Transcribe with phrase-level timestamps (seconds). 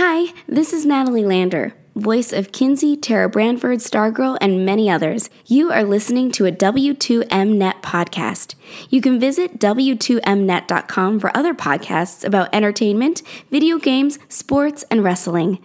[0.00, 5.28] Hi, this is Natalie Lander, voice of Kinsey, Tara Branford, Stargirl, and many others.
[5.46, 8.54] You are listening to a W2Mnet podcast.
[8.90, 15.58] You can visit W2Mnet.com for other podcasts about entertainment, video games, sports, and wrestling.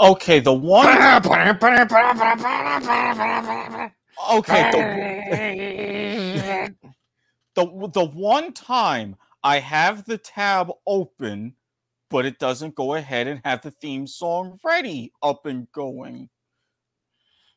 [0.00, 0.88] Okay, the one.
[4.32, 6.74] Okay, the,
[7.54, 11.54] the the one time I have the tab open,
[12.10, 16.28] but it doesn't go ahead and have the theme song ready up and going.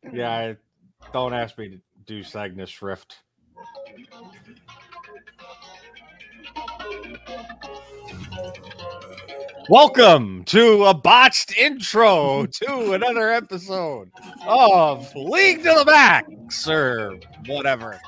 [0.03, 0.57] Yeah, mm.
[1.01, 3.17] I, don't ask me to do Cygnus Rift.
[9.69, 14.11] Welcome to a botched intro to another episode
[14.45, 17.17] of League to the Back, sir.
[17.47, 17.99] whatever.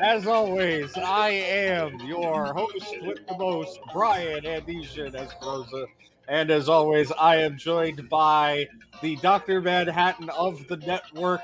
[0.00, 5.86] As always, I am your host with the most, Brian Andesian Esprosa.
[6.28, 8.66] And as always, I am joined by
[9.02, 9.60] the Dr.
[9.60, 11.42] Manhattan of the network,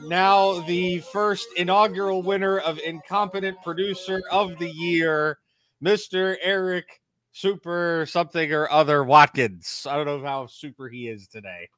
[0.00, 5.38] now the first inaugural winner of Incompetent Producer of the Year,
[5.82, 6.36] Mr.
[6.42, 7.00] Eric
[7.32, 9.86] Super something or other Watkins.
[9.88, 11.68] I don't know how super he is today.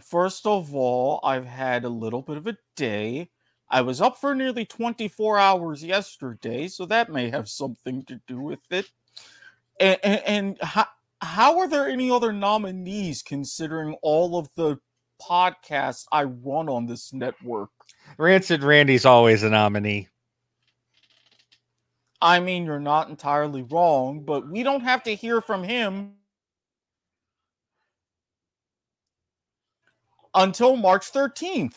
[0.00, 3.30] First of all, I've had a little bit of a day.
[3.68, 8.40] I was up for nearly 24 hours yesterday, so that may have something to do
[8.40, 8.90] with it.
[9.78, 10.86] And, and, and how,
[11.20, 14.78] how are there any other nominees considering all of the
[15.20, 17.70] podcasts I run on this network?
[18.18, 20.08] Rancid Randy's always a nominee.
[22.22, 26.14] I mean, you're not entirely wrong, but we don't have to hear from him
[30.34, 31.76] until March 13th.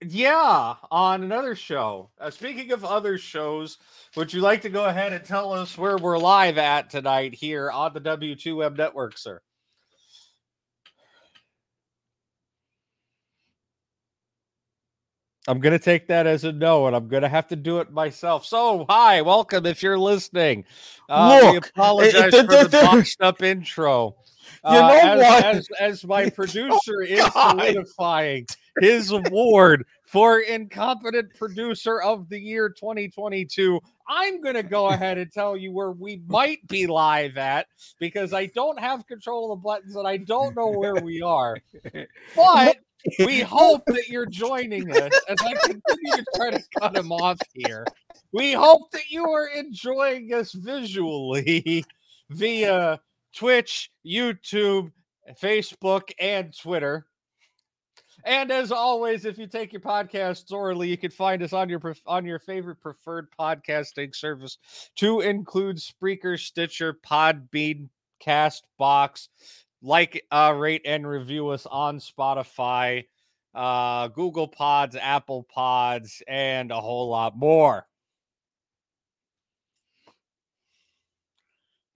[0.00, 2.10] Yeah, on another show.
[2.20, 3.78] Uh, speaking of other shows,
[4.14, 7.68] would you like to go ahead and tell us where we're live at tonight here
[7.70, 9.40] on the W2M network, sir?
[15.48, 17.78] I'm going to take that as a no, and I'm going to have to do
[17.78, 18.44] it myself.
[18.44, 20.66] So, hi, welcome if you're listening.
[21.08, 24.14] Uh, Look, we apologize it, it, for the botched up intro.
[24.62, 25.44] Uh, you know as, what?
[25.44, 28.46] As, as my producer is solidifying
[28.80, 35.32] his award for Incompetent Producer of the Year 2022, I'm going to go ahead and
[35.32, 39.62] tell you where we might be live at because I don't have control of the
[39.62, 41.56] buttons and I don't know where we are.
[42.36, 42.76] But
[43.20, 47.38] we hope that you're joining us as I continue to try to cut him off
[47.52, 47.86] here.
[48.32, 51.84] We hope that you are enjoying us visually
[52.30, 53.00] via
[53.34, 54.92] Twitch, YouTube,
[55.40, 57.06] Facebook, and Twitter.
[58.24, 61.80] And as always, if you take your podcast orally, you can find us on your
[62.04, 64.58] on your favorite preferred podcasting service,
[64.96, 67.88] to include Spreaker, Stitcher, Podbean,
[68.22, 69.28] Castbox,
[69.82, 73.06] like, uh, rate, and review us on Spotify,
[73.54, 77.86] uh, Google Pods, Apple Pods, and a whole lot more.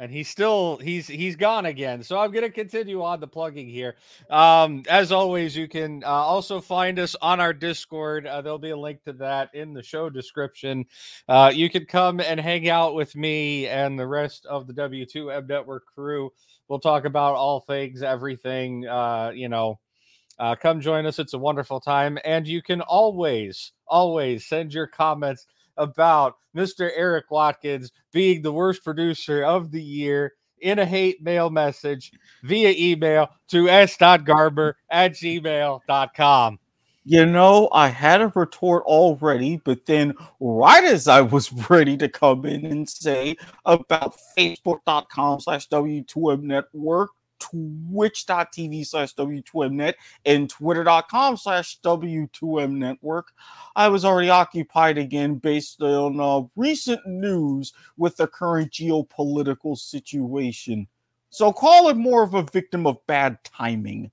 [0.02, 2.02] and he's still he's he's gone again.
[2.02, 3.94] So i'm going to continue on the plugging here.
[4.30, 8.26] Um as always you can uh, also find us on our discord.
[8.26, 10.86] Uh, there'll be a link to that in the show description.
[11.28, 15.48] Uh, you can come and hang out with me and the rest of the w2m
[15.48, 16.32] network crew
[16.72, 19.78] we'll talk about all things everything uh you know
[20.38, 24.86] uh, come join us it's a wonderful time and you can always always send your
[24.86, 25.46] comments
[25.76, 26.90] about Mr.
[26.96, 32.10] Eric Watkins being the worst producer of the year in a hate mail message
[32.42, 36.58] via email to s.garber at gmail.com.
[37.04, 42.08] You know, I had a retort already, but then right as I was ready to
[42.08, 49.94] come in and say about facebook.com slash W2M network, twitch.tv slash W2Mnet
[50.26, 53.32] and twitter.com slash W2M network.
[53.74, 60.86] I was already occupied again based on uh, recent news with the current geopolitical situation.
[61.30, 64.12] So call it more of a victim of bad timing.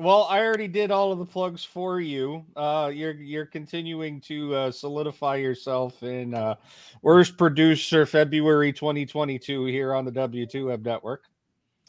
[0.00, 2.44] Well, I already did all of the plugs for you.
[2.54, 6.54] Uh, you're you're continuing to uh, solidify yourself in uh,
[7.02, 11.24] worst producer February 2022 here on the W2M network.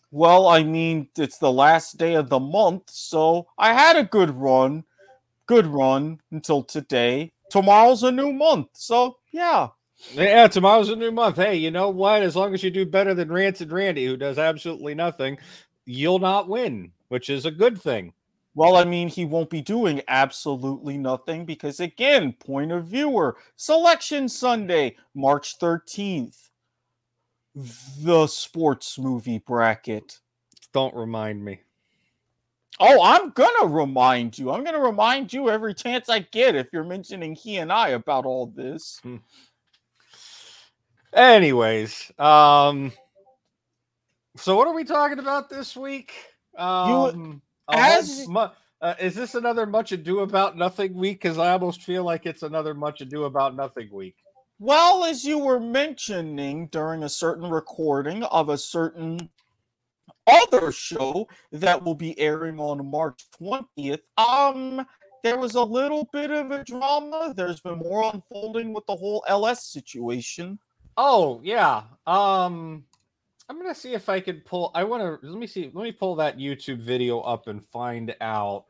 [0.09, 4.31] Well, I mean, it's the last day of the month, so I had a good
[4.31, 4.85] run,
[5.45, 7.31] good run until today.
[7.51, 9.67] Tomorrow's a new month, so yeah.
[10.13, 11.35] Yeah, tomorrow's a new month.
[11.35, 12.23] Hey, you know what?
[12.23, 15.37] As long as you do better than Rancid Randy, who does absolutely nothing,
[15.85, 18.13] you'll not win which is a good thing.
[18.55, 24.27] Well, I mean, he won't be doing absolutely nothing because, again, point of viewer, Selection
[24.27, 26.49] Sunday, March 13th.
[28.01, 30.19] the sports movie bracket.
[30.73, 31.61] Don't remind me.
[32.79, 34.51] Oh, I'm gonna remind you.
[34.51, 38.25] I'm gonna remind you every chance I get if you're mentioning he and I about
[38.25, 38.99] all this.
[39.03, 39.17] Hmm.
[41.13, 42.93] Anyways, um,
[44.37, 46.13] so what are we talking about this week?
[46.59, 48.27] Um, you, as
[48.81, 51.21] uh, is this another much ado about nothing week?
[51.21, 54.15] Because I almost feel like it's another much ado about nothing week.
[54.59, 59.29] Well, as you were mentioning during a certain recording of a certain
[60.27, 64.85] other show that will be airing on March 20th, um,
[65.23, 67.33] there was a little bit of a drama.
[67.35, 70.59] There's been more unfolding with the whole LS situation.
[70.97, 71.83] Oh, yeah.
[72.05, 72.83] Um,
[73.49, 74.71] I'm gonna see if I can pull.
[74.75, 75.71] I want to let me see.
[75.73, 78.65] Let me pull that YouTube video up and find out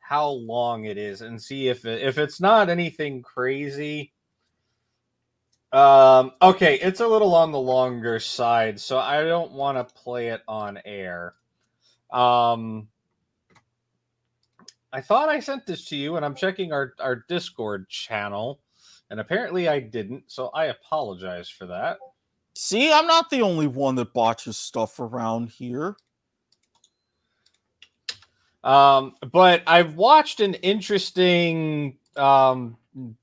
[0.00, 4.12] how long it is, and see if it, if it's not anything crazy.
[5.72, 6.32] Um.
[6.40, 10.40] Okay, it's a little on the longer side, so I don't want to play it
[10.48, 11.34] on air.
[12.10, 12.88] Um.
[14.94, 18.60] I thought I sent this to you, and I'm checking our our Discord channel,
[19.10, 20.24] and apparently I didn't.
[20.28, 21.98] So I apologize for that.
[22.54, 25.96] See, I'm not the only one that botches stuff around here.
[28.62, 32.76] Um, but I've watched an interesting um,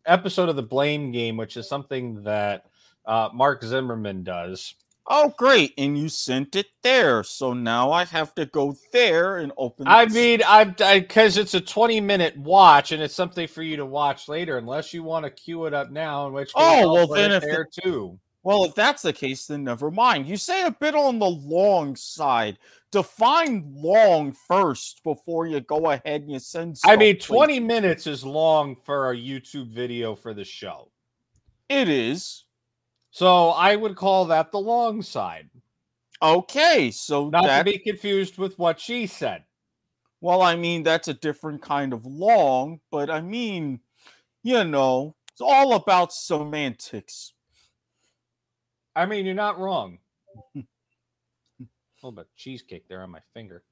[0.05, 2.65] episode of the Blame Game, which is something that
[3.05, 4.75] uh, Mark Zimmerman does.
[5.11, 5.73] Oh, great!
[5.77, 9.87] And you sent it there, so now I have to go there and open.
[9.87, 13.87] I mean, I'm because it's a 20 minute watch, and it's something for you to
[13.87, 16.27] watch later, unless you want to queue it up now.
[16.27, 18.19] In which case, oh I'll well, then if there the, too.
[18.44, 20.27] Well, if that's the case, then never mind.
[20.27, 22.57] You say a bit on the long side.
[22.91, 26.77] Define long first before you go ahead and you send.
[26.86, 30.89] I mean, 20 minutes is long for a YouTube video for the show.
[31.68, 32.45] It is.
[33.12, 35.50] So I would call that the long side.
[36.21, 37.59] Okay, so not that...
[37.59, 39.44] to be confused with what she said.
[40.21, 43.80] Well, I mean, that's a different kind of long, but I mean,
[44.44, 47.33] you know, it's all about semantics.
[48.99, 49.97] I mean, you're not wrong.
[50.55, 50.63] a
[52.03, 53.63] little bit cheesecake there on my finger.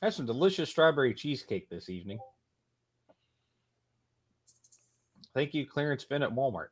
[0.00, 2.18] I had some delicious strawberry cheesecake this evening.
[5.34, 6.68] Thank you, clearance bin at Walmart.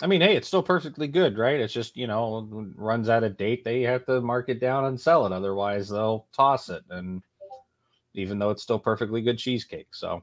[0.00, 1.58] I mean, hey, it's still perfectly good, right?
[1.58, 2.46] It's just, you know,
[2.76, 3.64] runs out of date.
[3.64, 5.32] They have to mark it down and sell it.
[5.32, 6.84] Otherwise, they'll toss it.
[6.90, 7.22] And
[8.14, 9.88] even though it's still perfectly good cheesecake.
[9.94, 10.22] So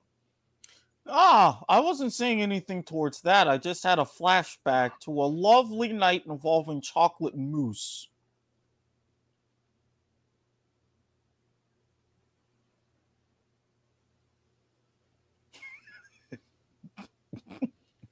[1.08, 3.48] Ah, I wasn't saying anything towards that.
[3.48, 8.08] I just had a flashback to a lovely night involving chocolate mousse.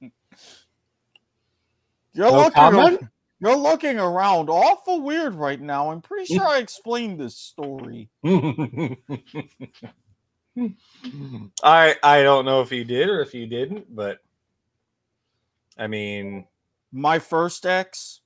[2.12, 2.98] you're no looking
[3.40, 5.90] you're looking around awful weird right now.
[5.90, 8.10] I'm pretty sure I explained this story.
[11.62, 14.18] I I don't know if you did or if you didn't, but
[15.78, 16.46] I mean,
[16.92, 18.20] my first ex.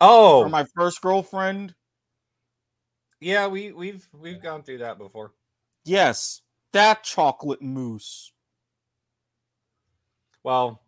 [0.00, 1.74] Oh, or my first girlfriend.
[3.20, 5.32] Yeah, we we've we've gone through that before.
[5.84, 6.42] Yes,
[6.72, 8.32] that chocolate mousse.
[10.42, 10.80] Well,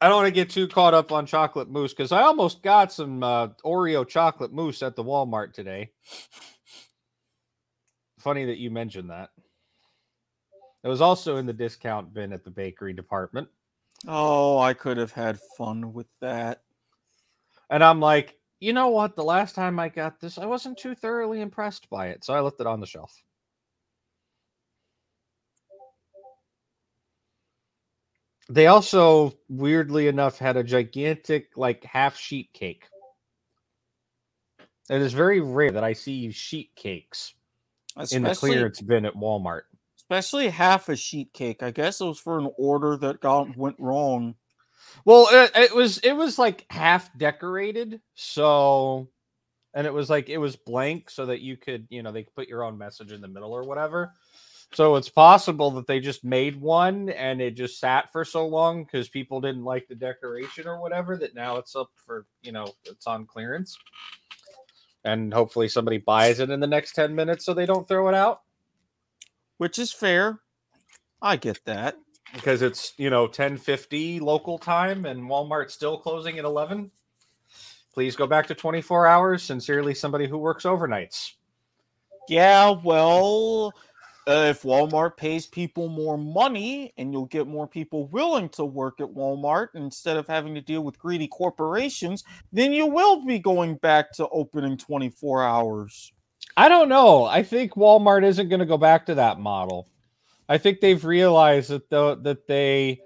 [0.00, 2.92] I don't want to get too caught up on chocolate mousse because I almost got
[2.92, 5.90] some uh, Oreo chocolate mousse at the Walmart today.
[8.18, 9.30] Funny that you mentioned that.
[10.82, 13.48] It was also in the discount bin at the bakery department.
[14.06, 16.62] Oh, I could have had fun with that.
[17.70, 19.16] And I'm like, you know what?
[19.16, 22.24] The last time I got this, I wasn't too thoroughly impressed by it.
[22.24, 23.20] So I left it on the shelf.
[28.48, 32.84] They also, weirdly enough, had a gigantic, like, half sheet cake.
[34.88, 37.34] It is very rare that I see sheet cakes
[37.96, 39.62] Especially, in the clearance bin at Walmart
[40.08, 41.62] especially half a sheet cake.
[41.62, 44.36] I guess it was for an order that got went wrong.
[45.04, 49.08] Well, it, it was it was like half decorated, so
[49.74, 52.34] and it was like it was blank so that you could you know they could
[52.34, 54.12] put your own message in the middle or whatever.
[54.72, 58.82] So it's possible that they just made one and it just sat for so long
[58.82, 62.66] because people didn't like the decoration or whatever that now it's up for you know
[62.84, 63.76] it's on clearance.
[65.06, 68.14] And hopefully somebody buys it in the next 10 minutes so they don't throw it
[68.14, 68.42] out
[69.58, 70.40] which is fair.
[71.20, 71.96] I get that
[72.34, 76.90] because it's you know 10:50 local time and walmart's still closing at 11.
[77.92, 79.42] Please go back to 24 hours.
[79.42, 81.32] Sincerely, somebody who works overnights.
[82.28, 83.72] Yeah, well,
[84.26, 89.06] if Walmart pays people more money and you'll get more people willing to work at
[89.06, 94.12] Walmart instead of having to deal with greedy corporations, then you will be going back
[94.12, 96.12] to opening 24 hours.
[96.56, 97.24] I don't know.
[97.24, 99.88] I think Walmart isn't going to go back to that model.
[100.48, 103.00] I think they've realized that the, that they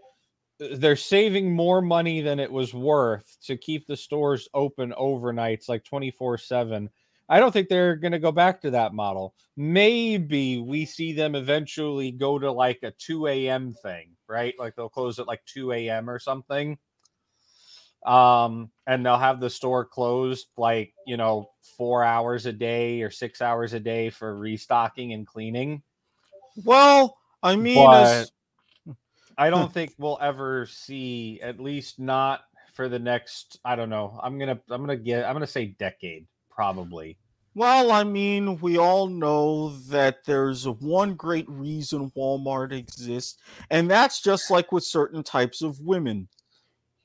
[0.75, 5.85] they're saving more money than it was worth to keep the stores open overnights like
[5.85, 6.89] 24/7
[7.31, 9.35] I don't think they're going to go back to that model.
[9.57, 13.73] Maybe we see them eventually go to like a 2 a.m.
[13.73, 14.53] thing, right?
[14.59, 16.11] Like they'll close at like 2 a.m.
[16.11, 16.77] or something.
[18.05, 23.11] Um, and they'll have the store closed like, you know, four hours a day or
[23.11, 25.83] six hours a day for restocking and cleaning.
[26.65, 28.33] Well, I mean, as...
[29.39, 32.41] I don't think we'll ever see, at least not
[32.73, 34.19] for the next, I don't know.
[34.21, 36.27] I'm going to, I'm going to get, I'm going to say decade
[36.61, 37.17] probably.
[37.55, 43.39] Well, I mean, we all know that there's one great reason Walmart exists,
[43.71, 46.29] and that's just like with certain types of women.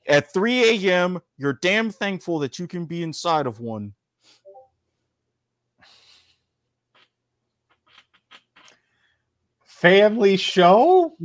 [0.06, 3.94] At 3 a.m., you're damn thankful that you can be inside of one.
[9.64, 11.16] Family show?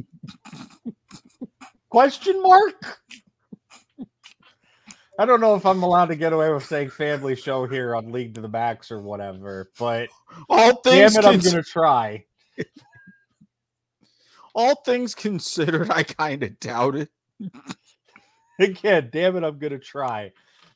[1.89, 3.01] Question mark?
[5.21, 8.11] I don't know if I'm allowed to get away with saying family show here on
[8.11, 10.09] League to the Max or whatever, but
[10.49, 12.25] all things damn it, I'm gonna try.
[14.55, 17.09] all things considered, I kind of doubt it.
[18.59, 20.31] Again, damn it, I'm gonna try.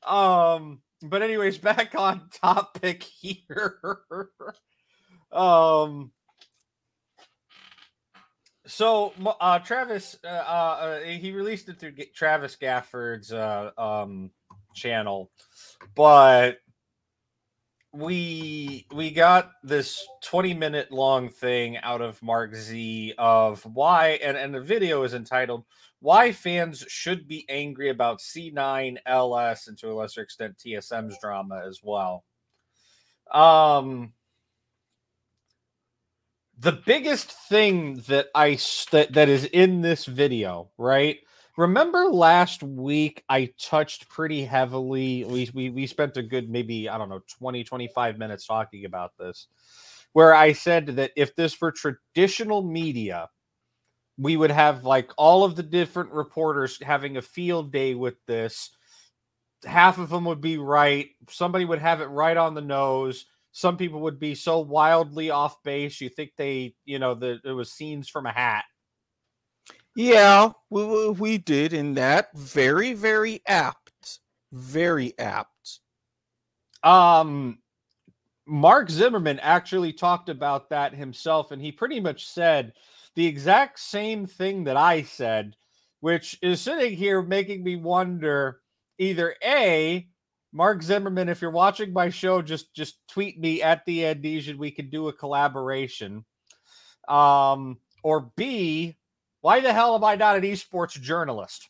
[0.06, 3.80] Um, but anyways, back on topic here.
[5.32, 6.12] um,
[8.68, 14.32] so uh, Travis, uh, uh, he released it through Travis Gafford's uh, um,
[14.74, 15.32] channel,
[15.96, 16.60] but
[17.96, 24.36] we we got this 20 minute long thing out of Mark Z of why and,
[24.36, 25.64] and the video is entitled
[26.02, 31.64] Why Fans Should Be Angry About C9 LS and to a lesser extent TSM's drama
[31.66, 32.26] as well.
[33.32, 34.12] Um
[36.60, 38.58] the biggest thing that I
[38.92, 41.18] that, that is in this video, right?
[41.58, 45.24] Remember last week I touched pretty heavily.
[45.26, 49.12] We, we we spent a good maybe, I don't know, 20 25 minutes talking about
[49.18, 49.48] this
[50.16, 53.28] where I said that if this were traditional media,
[54.18, 58.70] we would have like all of the different reporters having a field day with this.
[59.66, 61.10] Half of them would be right.
[61.30, 63.26] Somebody would have it right on the nose
[63.58, 67.54] some people would be so wildly off base you think they you know that it
[67.54, 68.66] was scenes from a hat.
[69.96, 72.36] Yeah we, we did in that.
[72.36, 74.20] Very very apt.
[74.52, 75.80] Very apt.
[76.84, 77.60] Um
[78.46, 82.74] mark zimmerman actually talked about that himself and he pretty much said
[83.16, 85.56] the exact same thing that i said
[86.02, 88.60] which is sitting here making me wonder
[89.00, 90.08] either a
[90.56, 94.58] Mark Zimmerman, if you're watching my show, just just tweet me at the Andesian.
[94.58, 96.24] We can do a collaboration.
[97.10, 98.96] Um, or B,
[99.42, 101.70] why the hell am I not an esports journalist?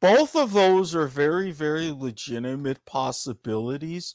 [0.00, 4.14] Both of those are very, very legitimate possibilities.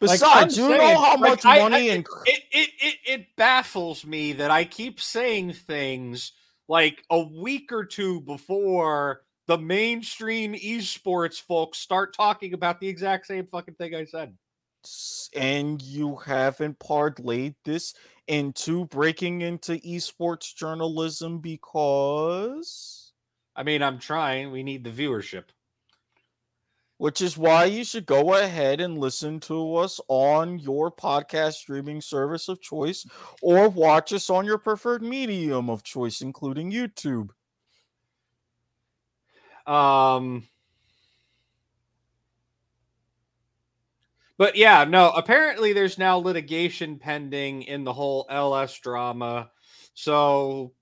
[0.00, 2.94] Besides, like, you saying, know how like, much I, money I, and it, it, it
[3.06, 6.32] it baffles me that I keep saying things
[6.66, 13.26] like a week or two before the mainstream esports folks start talking about the exact
[13.26, 14.36] same fucking thing I said.
[15.34, 17.94] And you haven't parlayed this
[18.26, 23.12] into breaking into esports journalism because.
[23.56, 24.50] I mean, I'm trying.
[24.50, 25.44] We need the viewership.
[26.96, 32.00] Which is why you should go ahead and listen to us on your podcast streaming
[32.00, 33.04] service of choice
[33.42, 37.30] or watch us on your preferred medium of choice, including YouTube.
[39.66, 40.46] Um,
[44.36, 49.50] but yeah, no, apparently there's now litigation pending in the whole LS drama.
[49.94, 50.72] So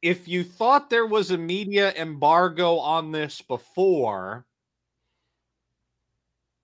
[0.00, 4.46] if you thought there was a media embargo on this before,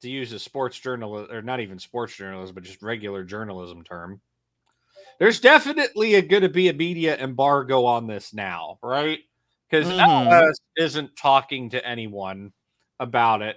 [0.03, 4.21] to use a sports journalist or not even sports journalism, but just regular journalism term,
[5.19, 9.19] there's definitely going to be a media embargo on this now, right?
[9.69, 10.51] Because mm-hmm.
[10.77, 12.53] Isn't talking to anyone
[13.01, 13.57] about it.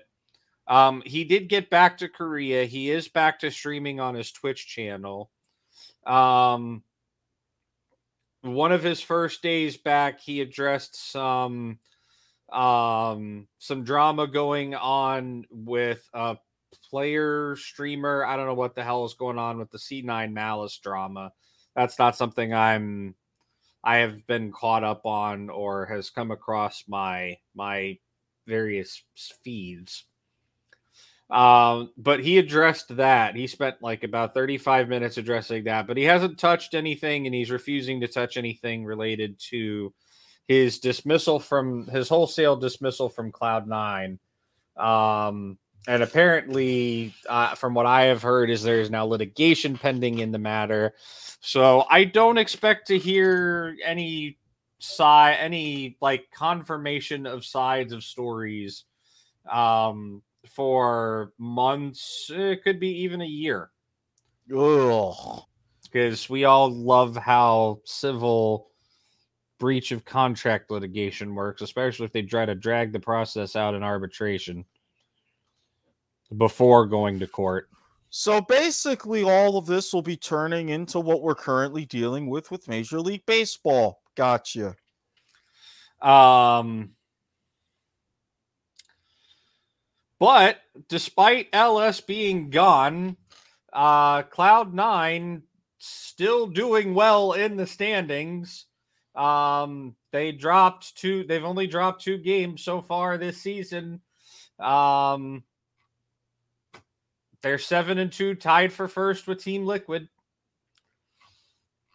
[0.68, 2.66] Um, he did get back to Korea.
[2.66, 5.30] He is back to streaming on his Twitch channel.
[6.06, 6.84] Um,
[8.42, 11.80] one of his first days back, he addressed some
[12.52, 16.38] um some drama going on with a
[16.90, 18.26] player streamer.
[18.26, 21.32] I don't know what the hell is going on with the C9 Malice drama.
[21.76, 23.16] that's not something I'm
[23.84, 27.98] I have been caught up on or has come across my my
[28.48, 29.04] various
[29.44, 30.06] feeds.
[31.30, 33.36] Um, but he addressed that.
[33.36, 37.50] He spent like about 35 minutes addressing that, but he hasn't touched anything and he's
[37.50, 39.94] refusing to touch anything related to
[40.48, 44.20] his dismissal from his wholesale dismissal from Cloud9.
[44.76, 45.58] Um,
[45.88, 50.32] and apparently, uh, from what I have heard, is there is now litigation pending in
[50.32, 50.94] the matter.
[51.42, 54.38] So I don't expect to hear any
[54.78, 58.86] side, any like confirmation of sides of stories
[59.52, 62.30] um, for months.
[62.32, 63.72] It could be even a year.
[65.84, 68.68] Because we all love how civil
[69.60, 73.84] breach of contract litigation works, especially if they try to drag the process out in
[73.84, 74.64] arbitration
[76.38, 77.70] before going to court.
[78.10, 82.68] So basically, all of this will be turning into what we're currently dealing with with
[82.68, 84.02] Major League Baseball.
[84.16, 84.76] Gotcha.
[86.02, 86.92] Um,
[90.20, 90.60] but
[90.90, 93.16] despite LS being gone,
[93.72, 95.44] uh, Cloud Nine
[95.78, 98.66] still doing well in the standings.
[99.16, 101.24] Um, they dropped two.
[101.24, 104.02] They've only dropped two games so far this season.
[104.60, 105.44] Um,
[107.42, 110.08] they're seven and two, tied for first with Team Liquid.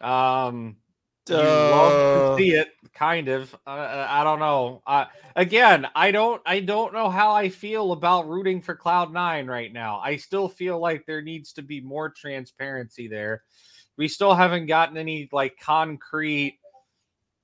[0.01, 0.77] Um,
[1.29, 3.53] you love to see it, kind of.
[3.65, 4.81] Uh, I don't know.
[4.85, 6.41] Uh, again, I don't.
[6.45, 9.99] I don't know how I feel about rooting for Cloud Nine right now.
[9.99, 13.43] I still feel like there needs to be more transparency there.
[13.97, 16.59] We still haven't gotten any like concrete.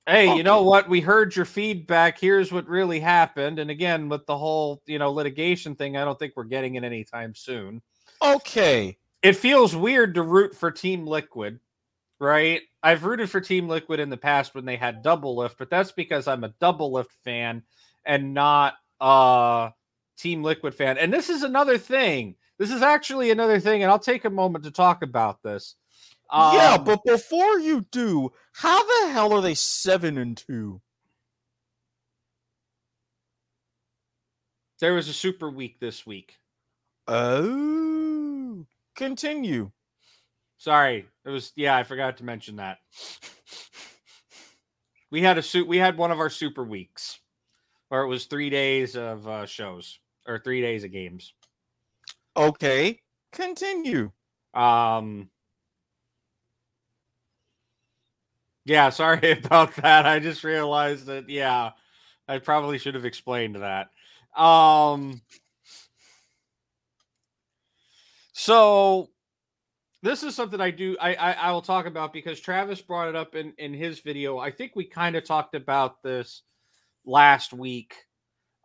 [0.06, 0.88] Hey, you know what?
[0.88, 2.20] We heard your feedback.
[2.20, 3.58] Here's what really happened.
[3.58, 6.84] And again, with the whole you know litigation thing, I don't think we're getting it
[6.84, 7.82] anytime soon.
[8.24, 8.96] Okay.
[9.22, 11.60] It feels weird to root for Team Liquid,
[12.18, 12.62] right?
[12.82, 16.28] I've rooted for Team Liquid in the past when they had Doublelift, but that's because
[16.28, 17.62] I'm a Doublelift fan
[18.04, 19.72] and not a
[20.18, 20.98] Team Liquid fan.
[20.98, 22.36] And this is another thing.
[22.58, 25.74] This is actually another thing, and I'll take a moment to talk about this.
[26.30, 30.80] Um, yeah, but before you do, how the hell are they seven and two?
[34.80, 36.36] There was a super week this week.
[37.06, 38.03] Oh,
[38.94, 39.70] continue.
[40.58, 41.76] Sorry, it was yeah.
[41.76, 42.78] I forgot to mention that.
[45.10, 45.68] we had a suit.
[45.68, 47.20] We had one of our super weeks,
[47.88, 51.34] where it was three days of uh, shows or three days of games.
[52.36, 53.00] Okay,
[53.32, 54.10] continue.
[54.54, 55.30] Um.
[58.64, 60.06] Yeah, sorry about that.
[60.06, 61.28] I just realized that.
[61.28, 61.70] Yeah,
[62.26, 63.90] I probably should have explained that.
[64.40, 65.20] Um.
[68.34, 69.10] So
[70.02, 73.16] this is something I do I, I, I will talk about because Travis brought it
[73.16, 74.38] up in in his video.
[74.38, 76.42] I think we kind of talked about this
[77.06, 77.94] last week.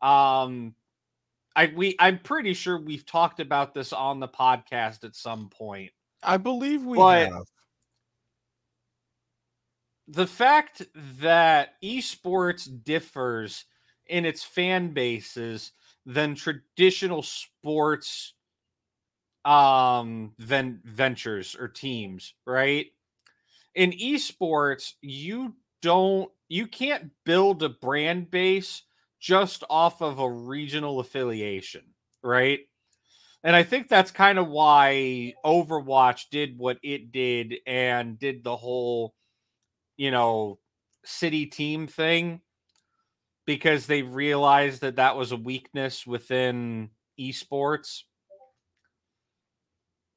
[0.02, 0.74] Um
[1.56, 5.92] I we I'm pretty sure we've talked about this on the podcast at some point.
[6.24, 7.46] I believe we but have.
[10.08, 10.82] The fact
[11.22, 13.66] that esports differs
[14.08, 15.74] in its fan bases
[16.08, 18.34] than traditional sports
[19.50, 22.88] um ven- ventures or teams, right?
[23.76, 28.84] In esports, you don't you can't build a brand base
[29.20, 31.84] just off of a regional affiliation,
[32.24, 32.60] right?
[33.44, 38.58] And I think that's kind of why Overwatch did what it did and did the
[38.58, 39.16] whole,
[39.98, 40.60] you know,
[41.06, 42.42] city team thing
[43.46, 48.04] because they realized that that was a weakness within esports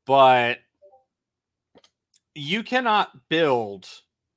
[0.07, 0.59] but
[2.35, 3.89] you cannot build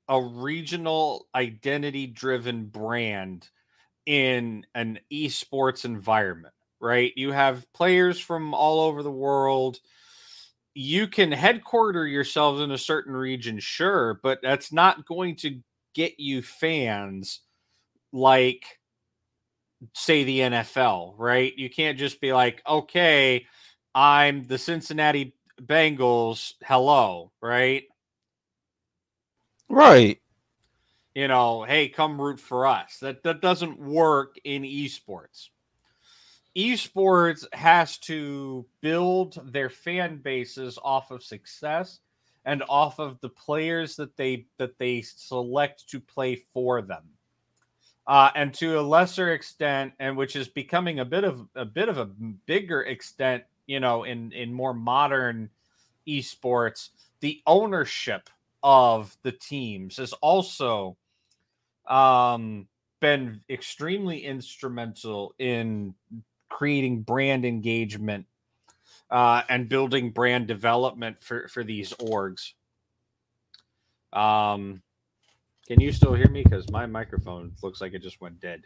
[0.08, 3.48] a regional identity driven brand
[4.04, 7.12] in an esports environment, right?
[7.16, 9.78] You have players from all over the world.
[10.74, 15.58] You can headquarter yourselves in a certain region, sure, but that's not going to
[15.94, 17.40] get you fans
[18.12, 18.78] like,
[19.94, 21.56] say, the NFL, right?
[21.56, 23.46] You can't just be like, okay,
[23.94, 27.84] I'm the Cincinnati Bengals hello, right?
[29.68, 30.20] Right.
[31.14, 32.98] You know, hey, come root for us.
[33.00, 35.48] That that doesn't work in esports.
[36.56, 42.00] Esports has to build their fan bases off of success
[42.44, 47.04] and off of the players that they that they select to play for them.
[48.06, 51.88] Uh, and to a lesser extent, and which is becoming a bit of a bit
[51.88, 52.06] of a
[52.46, 55.50] bigger extent you know, in in more modern
[56.06, 58.28] esports, the ownership
[58.62, 60.96] of the teams has also
[61.88, 62.66] um,
[63.00, 65.94] been extremely instrumental in
[66.48, 68.26] creating brand engagement
[69.10, 72.52] uh, and building brand development for, for these orgs.
[74.12, 74.82] Um,
[75.66, 76.42] can you still hear me?
[76.42, 78.62] Because my microphone looks like it just went dead.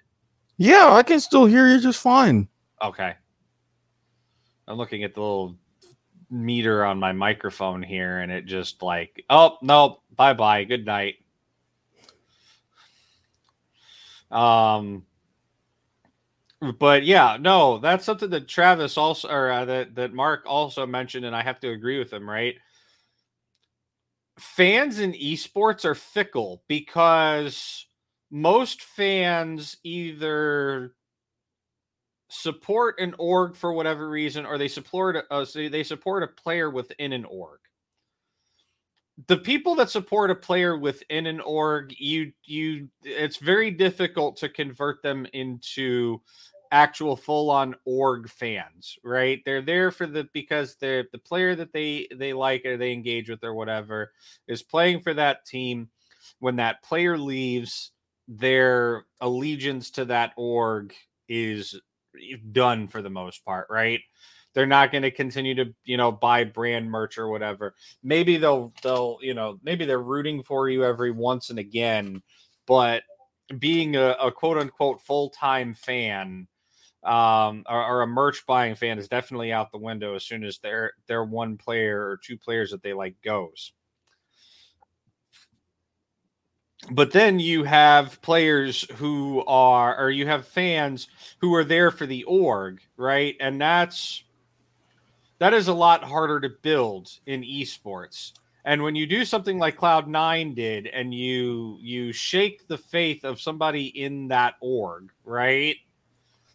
[0.57, 2.49] Yeah, I can still hear you just fine.
[2.83, 3.15] Okay.
[4.68, 5.57] I'm looking at the little
[6.31, 11.16] meter on my microphone here, and it just like, oh no, bye bye, good night.
[14.31, 15.05] Um,
[16.79, 21.25] but yeah, no, that's something that Travis also, or uh, that that Mark also mentioned,
[21.25, 22.29] and I have to agree with him.
[22.29, 22.57] Right?
[24.38, 27.87] Fans in esports are fickle because
[28.31, 30.94] most fans either
[32.31, 37.12] support an org for whatever reason, or they support uh, they support a player within
[37.12, 37.59] an org.
[39.27, 44.49] The people that support a player within an org, you you, it's very difficult to
[44.49, 46.21] convert them into
[46.73, 52.07] actual full-on org fans right they're there for the because they're the player that they
[52.14, 54.12] they like or they engage with or whatever
[54.47, 55.88] is playing for that team
[56.38, 57.90] when that player leaves
[58.29, 60.95] their allegiance to that org
[61.29, 61.75] is
[62.52, 64.00] done for the most part, right?
[64.52, 67.74] They're not going to continue to, you know, buy brand merch or whatever.
[68.02, 72.22] Maybe they'll they'll, you know, maybe they're rooting for you every once and again,
[72.66, 73.02] but
[73.59, 76.46] being a, a quote unquote full-time fan
[77.02, 80.59] um or, or, a merch buying fan is definitely out the window as soon as
[80.59, 83.72] their their one player or two players that they like goes
[86.90, 92.07] but then you have players who are or you have fans who are there for
[92.07, 93.37] the org right?
[93.40, 94.25] And that's
[95.38, 98.33] that is a lot harder to build in esports.
[98.64, 103.40] And when you do something like cloud9 did and you you shake the faith of
[103.40, 105.77] somebody in that org right?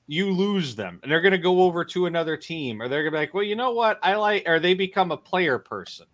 [0.07, 3.13] You lose them and they're going to go over to another team or they're going
[3.13, 3.99] to be like well you know what?
[4.01, 6.07] I like or they become a player person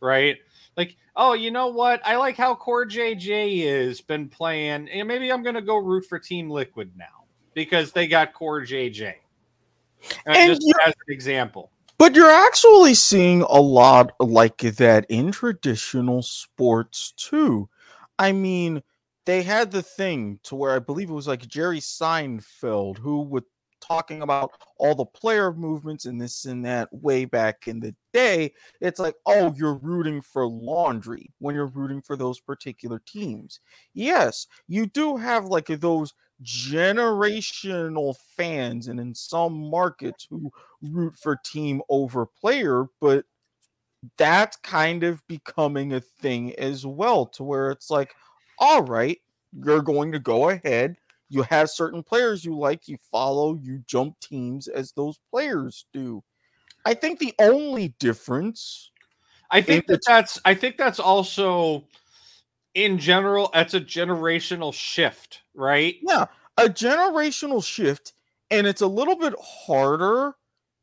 [0.00, 0.36] right
[0.76, 2.00] like, oh, you know what?
[2.04, 6.50] I like how CoreJJ is been playing, and maybe I'm gonna go root for Team
[6.50, 9.14] Liquid now because they got CoreJJ.
[10.26, 11.70] And, and just as an example.
[11.98, 17.68] But you're actually seeing a lot like that in traditional sports too.
[18.18, 18.82] I mean,
[19.24, 23.44] they had the thing to where I believe it was like Jerry Seinfeld who would
[23.82, 28.52] talking about all the player movements and this and that way back in the day,
[28.80, 33.60] it's like, oh, you're rooting for laundry when you're rooting for those particular teams.
[33.94, 40.50] Yes, you do have like those generational fans and in some markets who
[40.82, 43.24] root for team over player, but
[44.18, 48.14] that's kind of becoming a thing as well to where it's like,
[48.58, 49.18] all right,
[49.52, 50.96] you're going to go ahead
[51.32, 56.22] you have certain players you like, you follow, you jump teams as those players do.
[56.84, 58.90] I think the only difference
[59.50, 61.86] I think that that's I think that's also
[62.74, 65.96] in general that's a generational shift, right?
[66.02, 66.26] Yeah,
[66.58, 68.12] a generational shift
[68.50, 70.34] and it's a little bit harder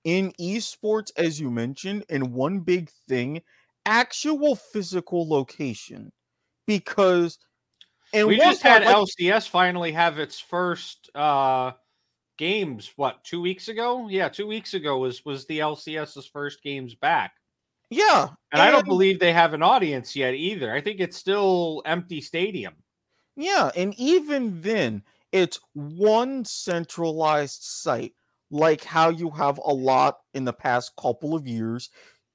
[0.03, 3.41] in esports as you mentioned and one big thing
[3.85, 6.11] actual physical location
[6.65, 7.37] because
[8.13, 11.71] and we just had like, LCS finally have its first uh
[12.37, 12.91] games.
[12.95, 14.07] What two weeks ago?
[14.09, 17.33] Yeah, two weeks ago was was the LCS's first games back.
[17.91, 20.73] Yeah, and, and I don't believe they have an audience yet either.
[20.73, 22.75] I think it's still empty stadium.
[23.35, 28.13] Yeah, and even then, it's one centralized site,
[28.51, 31.89] like how you have a lot in the past couple of years.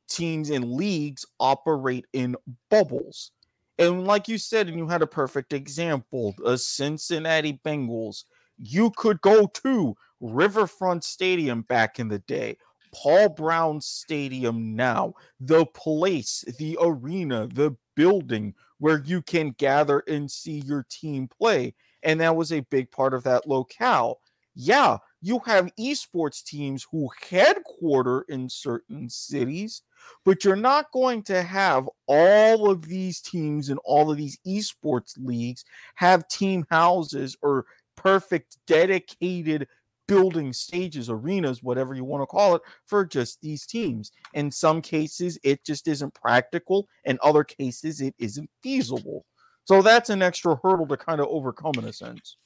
[0.08, 2.36] Teams and leagues operate in
[2.70, 3.30] bubbles.
[3.78, 8.24] And like you said, and you had a perfect example, the Cincinnati Bengals.
[8.56, 12.56] You could go to Riverfront Stadium back in the day,
[12.94, 20.30] Paul Brown Stadium now, the place, the arena, the building where you can gather and
[20.30, 21.74] see your team play.
[22.02, 24.20] And that was a big part of that locale.
[24.54, 29.82] Yeah, you have esports teams who headquarter in certain cities
[30.24, 35.14] but you're not going to have all of these teams and all of these esports
[35.16, 37.64] leagues have team houses or
[37.96, 39.66] perfect dedicated
[40.06, 44.12] building stages, arenas, whatever you want to call it, for just these teams.
[44.34, 46.88] In some cases, it just isn't practical.
[47.04, 49.24] In other cases, it isn't feasible.
[49.64, 52.36] So that's an extra hurdle to kind of overcome in a sense.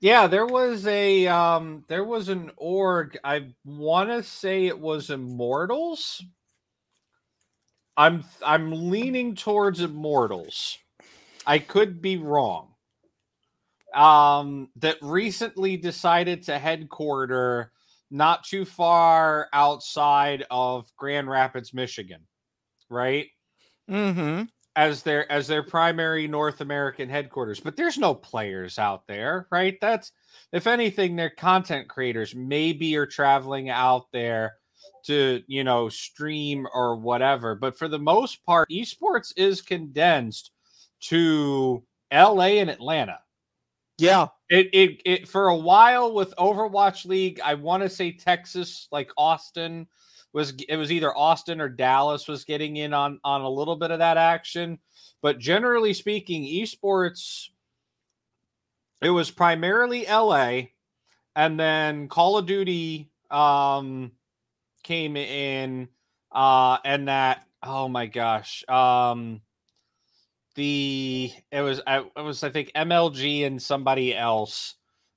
[0.00, 3.18] Yeah, there was a um there was an org.
[3.24, 6.22] I want to say it was Immortals.
[7.96, 10.78] I'm I'm leaning towards Immortals.
[11.46, 12.74] I could be wrong.
[13.94, 17.72] Um, that recently decided to headquarter
[18.10, 22.26] not too far outside of Grand Rapids, Michigan,
[22.90, 23.26] right?
[23.90, 24.44] Mm-hmm.
[24.78, 29.76] As their as their primary North American headquarters, but there's no players out there, right?
[29.80, 30.12] That's
[30.52, 32.32] if anything, they're content creators.
[32.32, 34.54] Maybe are traveling out there
[35.04, 40.50] to you know stream or whatever but for the most part esports is condensed
[41.00, 43.18] to la and atlanta
[43.98, 48.88] yeah it it, it for a while with overwatch league i want to say texas
[48.92, 49.86] like austin
[50.32, 53.90] was it was either austin or dallas was getting in on on a little bit
[53.90, 54.78] of that action.
[55.20, 57.48] But generally speaking esports
[59.00, 60.62] it was primarily la
[61.36, 64.12] and then call of duty um
[64.82, 65.88] came in
[66.32, 69.40] uh and that oh my gosh um
[70.54, 74.74] the it was it was i think mlg and somebody else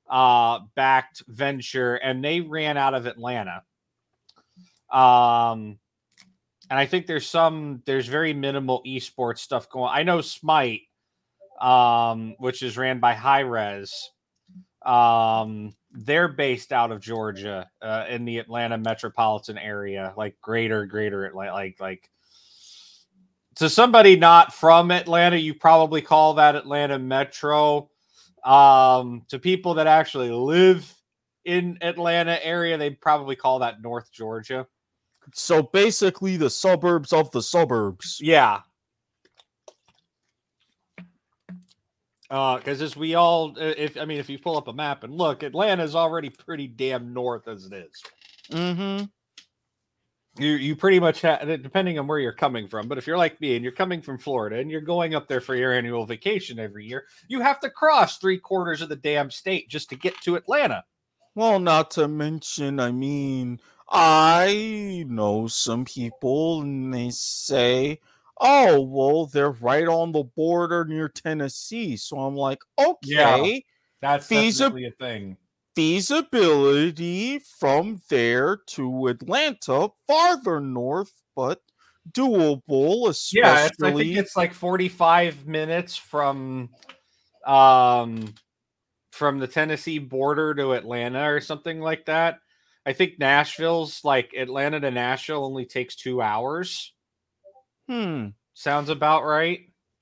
[0.09, 3.63] uh backed venture and they ran out of atlanta
[4.91, 5.77] um
[6.69, 10.81] and i think there's some there's very minimal esports stuff going i know smite
[11.59, 14.11] um which is ran by Hi-Rez
[14.85, 21.25] um they're based out of Georgia, uh, in the Atlanta metropolitan area, like greater, greater
[21.25, 22.09] Atlanta, like like.
[23.55, 27.89] To somebody not from Atlanta, you probably call that Atlanta Metro.
[28.45, 30.91] Um, to people that actually live
[31.43, 34.65] in Atlanta area, they probably call that North Georgia.
[35.33, 38.19] So basically, the suburbs of the suburbs.
[38.21, 38.61] Yeah,
[42.31, 45.13] because uh, as we all, if I mean, if you pull up a map and
[45.13, 48.03] look, Atlanta is already pretty damn north as it is.
[48.49, 49.03] Mm-hmm.
[50.41, 52.87] You you pretty much have, depending on where you're coming from.
[52.87, 55.41] But if you're like me and you're coming from Florida and you're going up there
[55.41, 59.29] for your annual vacation every year, you have to cross three quarters of the damn
[59.29, 60.85] state just to get to Atlanta.
[61.35, 63.59] Well, not to mention, I mean,
[63.91, 67.99] I know some people and they say
[68.41, 71.95] oh, well, they're right on the border near Tennessee.
[71.95, 73.59] So I'm like, okay, yeah,
[74.01, 75.37] that's definitely a thing.
[75.75, 81.61] Feasibility from there to Atlanta, farther north, but
[82.11, 83.07] doable.
[83.07, 83.41] Especially...
[83.41, 86.69] Yeah, I think it's like 45 minutes from
[87.47, 88.33] um
[89.11, 92.39] from the Tennessee border to Atlanta or something like that.
[92.85, 96.93] I think Nashville's like Atlanta to Nashville only takes two hours.
[97.87, 98.29] Hmm.
[98.53, 99.61] Sounds about right.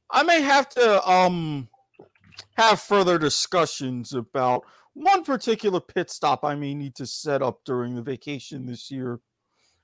[0.10, 1.68] I may have to um
[2.56, 4.64] have further discussions about
[4.94, 9.20] one particular pit stop I may need to set up during the vacation this year.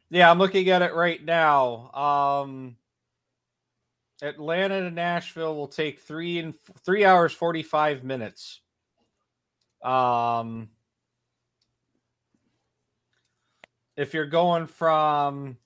[0.09, 1.91] Yeah, I'm looking at it right now.
[1.91, 2.77] Um
[4.21, 6.53] Atlanta to Nashville will take three and
[6.85, 8.61] three hours forty five minutes.
[9.83, 10.69] Um,
[13.97, 15.57] if you're going from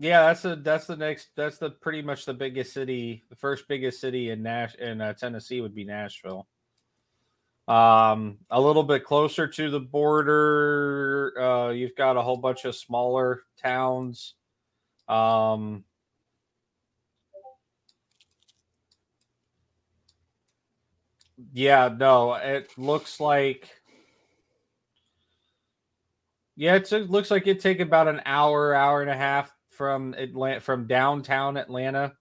[0.00, 3.66] yeah, that's the that's the next that's the pretty much the biggest city, the first
[3.66, 6.46] biggest city in Nash in uh, Tennessee would be Nashville.
[7.66, 12.76] Um, a little bit closer to the border, uh, you've got a whole bunch of
[12.76, 14.34] smaller towns.
[15.08, 15.84] Um,
[21.52, 23.68] yeah, no, it looks like
[26.58, 30.60] yeah, it looks like it take about an hour, hour and a half from Atlanta
[30.60, 32.14] from downtown Atlanta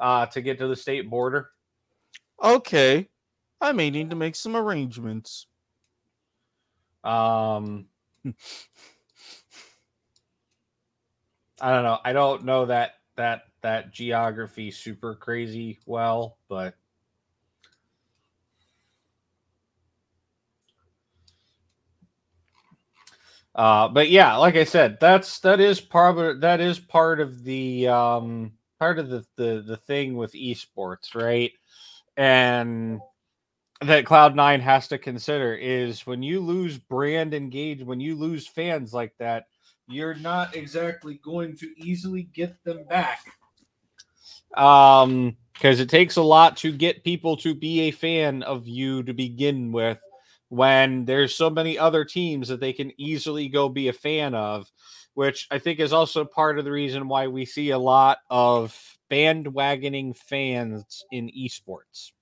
[0.00, 1.48] uh, to get to the state border.
[2.42, 3.08] Okay.
[3.60, 5.46] I may need to make some arrangements.
[7.04, 7.86] Um
[11.60, 11.98] I don't know.
[12.04, 16.74] I don't know that that that geography super crazy well, but
[23.54, 27.44] Uh, but yeah, like I said, that's that is part of that is part of
[27.44, 31.52] the um, part of the, the the thing with esports, right?
[32.16, 33.00] And
[33.80, 38.46] that Cloud Nine has to consider is when you lose brand engage, when you lose
[38.46, 39.46] fans like that,
[39.88, 43.20] you're not exactly going to easily get them back.
[44.56, 49.02] Um, because it takes a lot to get people to be a fan of you
[49.04, 49.98] to begin with
[50.54, 54.70] when there's so many other teams that they can easily go be a fan of,
[55.14, 58.96] which I think is also part of the reason why we see a lot of
[59.10, 62.12] bandwagoning fans in esports.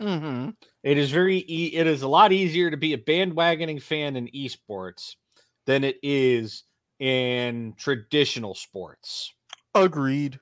[0.00, 0.50] Mm-hmm.
[0.82, 4.28] It is very e- it is a lot easier to be a bandwagoning fan in
[4.28, 5.16] esports
[5.66, 6.64] than it is
[6.98, 9.32] in traditional sports.
[9.74, 10.40] Agreed.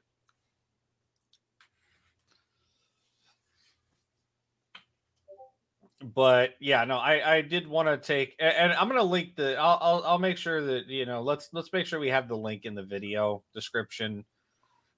[6.02, 9.78] But yeah, no, I I did want to take and I'm gonna link the I'll,
[9.80, 12.64] I'll I'll make sure that you know let's let's make sure we have the link
[12.64, 14.24] in the video description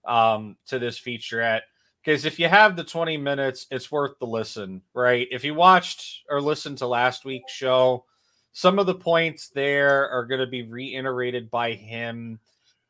[0.06, 1.62] um to this featurette
[2.02, 5.28] because if you have the 20 minutes, it's worth the listen, right?
[5.30, 8.04] If you watched or listened to last week's show,
[8.52, 12.40] some of the points there are going to be reiterated by him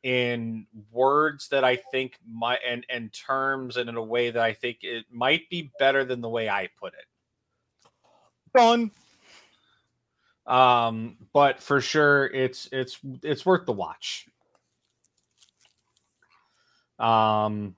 [0.02, 4.54] in words that I think might and and terms and in a way that I
[4.54, 7.04] think it might be better than the way I put it.
[8.52, 8.90] Fun.
[10.46, 14.26] Um, but for sure, it's it's it's worth the watch.
[16.98, 17.76] Um,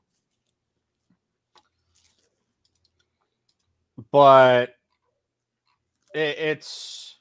[4.11, 4.75] but
[6.15, 7.17] it, it's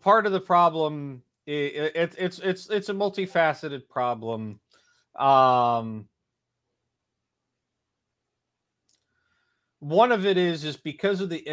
[0.00, 1.22] part of the problem.
[1.46, 4.60] It, it, it's it's it's a multifaceted problem.
[5.16, 6.08] Um,
[9.84, 11.46] one of it is is because of the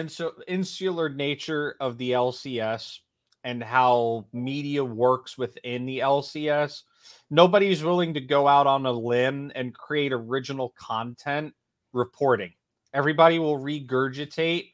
[0.47, 2.99] insular nature of the LCS
[3.43, 6.83] and how media works within the LCS.
[7.29, 11.53] Nobody's willing to go out on a limb and create original content
[11.91, 12.53] reporting.
[12.93, 14.71] Everybody will regurgitate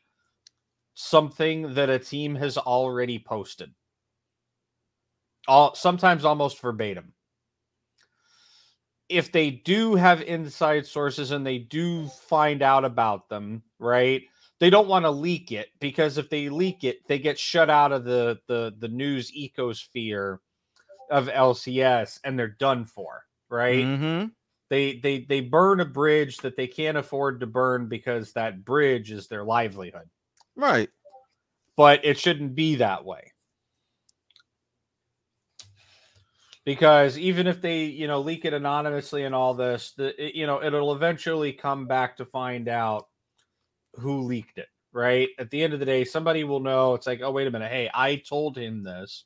[0.94, 3.74] something that a team has already posted.
[5.48, 7.14] All sometimes almost verbatim
[9.10, 14.24] if they do have inside sources and they do find out about them, right?
[14.60, 17.92] They don't want to leak it because if they leak it, they get shut out
[17.92, 20.40] of the the the news ecosphere
[21.12, 23.86] of LCS and they're done for, right?
[23.86, 24.28] Mm-hmm.
[24.70, 29.12] They they they burn a bridge that they can't afford to burn because that bridge
[29.12, 30.10] is their livelihood.
[30.56, 30.90] Right.
[31.78, 33.32] But it shouldn't be that way.
[36.68, 40.46] Because even if they you know leak it anonymously and all this the it, you
[40.46, 43.08] know it'll eventually come back to find out
[43.94, 45.30] who leaked it right?
[45.40, 47.72] At the end of the day somebody will know it's like oh wait a minute.
[47.72, 49.24] Hey i told him this.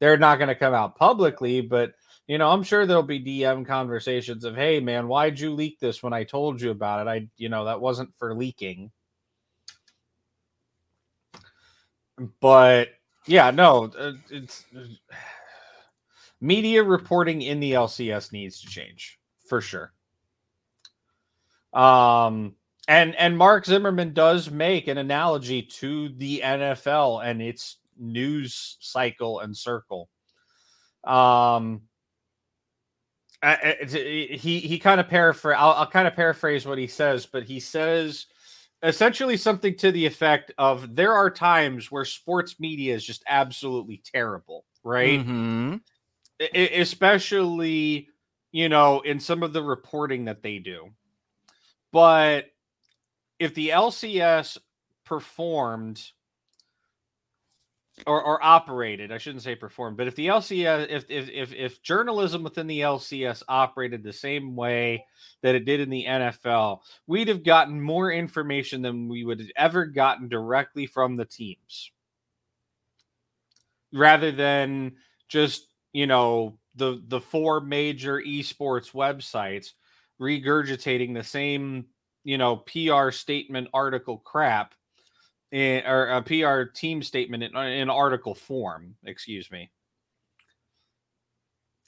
[0.00, 1.92] They're not going to come out publicly but
[2.26, 6.02] you know i'm sure there'll be dm conversations of hey man why'd you leak this
[6.02, 7.08] when i told you about it?
[7.08, 8.90] I you know that wasn't for leaking.
[12.40, 12.88] But
[13.28, 14.64] yeah no uh, it's
[16.40, 19.92] media reporting in the LCS needs to change for sure.
[21.72, 22.54] Um,
[22.86, 29.40] and and Mark Zimmerman does make an analogy to the NFL and its news cycle
[29.40, 30.08] and circle.
[31.04, 31.82] Um,
[33.42, 35.56] he he kind of paraphrase.
[35.58, 38.26] I'll, I'll kind of paraphrase what he says, but he says
[38.82, 44.02] essentially something to the effect of there are times where sports media is just absolutely
[44.04, 45.20] terrible, right?
[45.20, 45.76] Mm-hmm
[46.54, 48.08] especially
[48.52, 50.90] you know in some of the reporting that they do.
[51.92, 52.46] But
[53.38, 54.58] if the LCS
[55.04, 56.02] performed
[58.06, 61.82] or, or operated, I shouldn't say performed, but if the LCS, if, if if if
[61.82, 65.04] journalism within the LCS operated the same way
[65.42, 69.50] that it did in the NFL, we'd have gotten more information than we would have
[69.56, 71.90] ever gotten directly from the teams,
[73.92, 74.92] rather than
[75.28, 79.72] just you know the the four major esports websites
[80.20, 81.86] regurgitating the same
[82.24, 84.74] you know PR statement article crap
[85.50, 89.70] in, or uh, a PR team statement in, in article form, excuse me.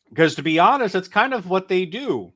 [0.09, 2.33] Because to be honest, it's kind of what they do.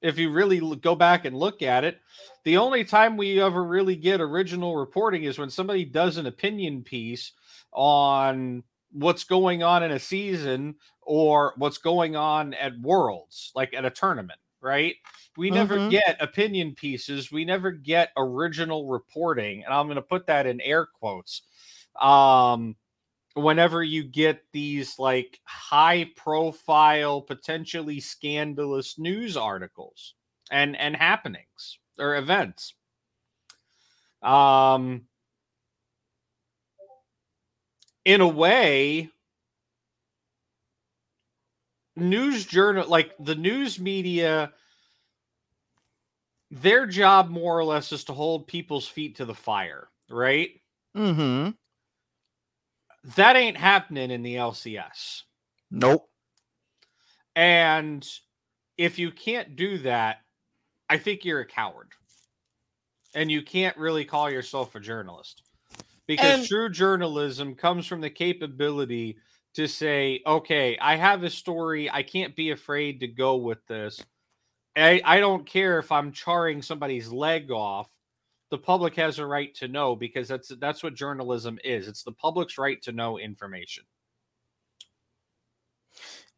[0.00, 1.98] If you really go back and look at it,
[2.44, 6.84] the only time we ever really get original reporting is when somebody does an opinion
[6.84, 7.32] piece
[7.72, 13.84] on what's going on in a season or what's going on at worlds like at
[13.84, 14.96] a tournament right?
[15.36, 15.90] We never mm-hmm.
[15.90, 17.30] get opinion pieces.
[17.30, 21.42] We never get original reporting and i'm going to put that in air quotes.
[22.00, 22.76] Um
[23.34, 30.14] whenever you get these like high profile potentially scandalous news articles
[30.50, 32.74] and and happenings or events.
[34.22, 35.02] Um
[38.08, 39.10] in a way,
[41.94, 44.50] news journal like the news media
[46.50, 50.48] their job more or less is to hold people's feet to the fire, right?
[50.96, 51.50] Mm-hmm.
[53.16, 55.24] That ain't happening in the LCS.
[55.70, 56.08] Nope.
[57.36, 58.08] And
[58.78, 60.20] if you can't do that,
[60.88, 61.92] I think you're a coward.
[63.14, 65.42] And you can't really call yourself a journalist
[66.08, 69.18] because and, true journalism comes from the capability
[69.54, 71.90] to say, okay, I have a story.
[71.90, 74.02] I can't be afraid to go with this.
[74.74, 77.90] I, I don't care if I'm charring somebody's leg off.
[78.50, 81.86] The public has a right to know because that's that's what journalism is.
[81.86, 83.84] It's the public's right to know information.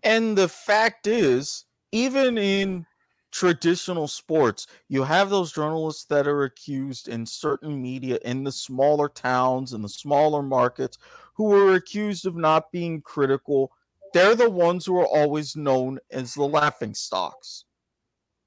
[0.02, 2.86] And the fact is, even in
[3.30, 9.08] traditional sports, you have those journalists that are accused in certain media in the smaller
[9.08, 10.98] towns and the smaller markets
[11.34, 13.72] who are accused of not being critical.
[14.12, 17.64] They're the ones who are always known as the laughing stocks.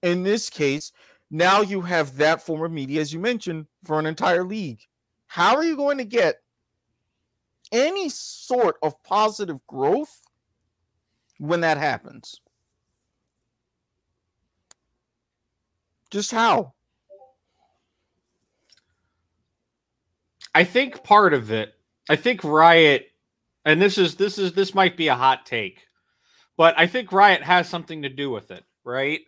[0.02, 0.92] In this case,
[1.32, 4.82] now you have that form of media, as you mentioned, for an entire league.
[5.28, 6.42] How are you going to get
[7.72, 10.22] any sort of positive growth
[11.40, 12.40] when that happens?
[16.14, 16.74] Just how?
[20.54, 21.74] I think part of it,
[22.08, 23.08] I think Riot,
[23.66, 25.80] and this is this is this might be a hot take,
[26.56, 29.22] but I think Riot has something to do with it, right?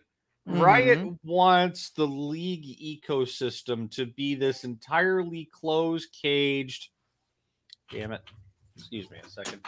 [0.48, 0.60] Mm-hmm.
[0.60, 6.90] Riot wants the league ecosystem to be this entirely closed caged.
[7.90, 8.22] Damn it.
[8.76, 9.60] Excuse me a second.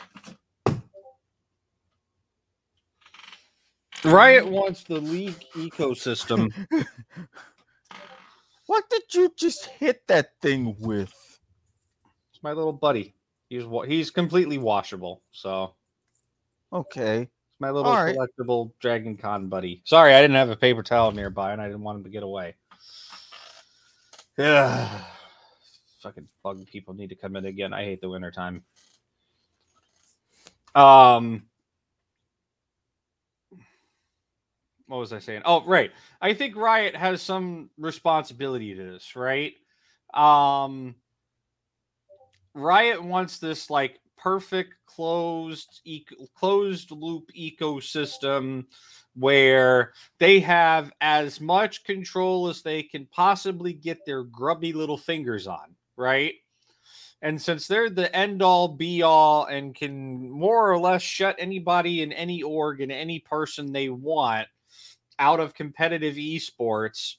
[4.05, 6.53] Riot wants the league ecosystem.
[8.67, 11.13] what did you just hit that thing with?
[12.33, 13.15] It's my little buddy.
[13.49, 15.23] He's he's completely washable.
[15.33, 15.75] So
[16.73, 18.17] okay, it's my little right.
[18.17, 19.83] collectible Dragon Con buddy.
[19.85, 22.23] Sorry, I didn't have a paper towel nearby, and I didn't want him to get
[22.23, 22.55] away.
[24.37, 24.89] Yeah,
[26.03, 27.73] fucking bug people need to come in again.
[27.73, 28.63] I hate the winter time.
[30.75, 31.48] Um,
[34.89, 35.43] what was I saying?
[35.45, 35.93] Oh, right.
[36.21, 39.53] I think Riot has some responsibility to this, right?
[40.13, 40.97] Um
[42.55, 45.81] Riot wants this like perfect closed
[46.35, 48.65] closed loop ecosystem
[49.15, 55.47] where they have as much control as they can possibly get their grubby little fingers
[55.47, 56.35] on, right?
[57.21, 62.03] And since they're the end all be all and can more or less shut anybody
[62.03, 64.47] in any org and any person they want,
[65.19, 67.15] out of competitive esports,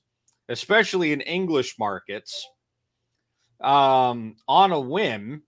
[0.48, 2.48] especially in English markets,
[3.62, 5.44] um, on a whim,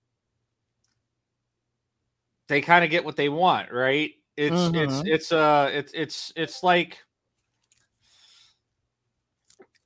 [2.48, 4.12] they kind of get what they want, right?
[4.36, 4.76] It's mm-hmm.
[4.76, 7.00] it's it's uh it's it's it's like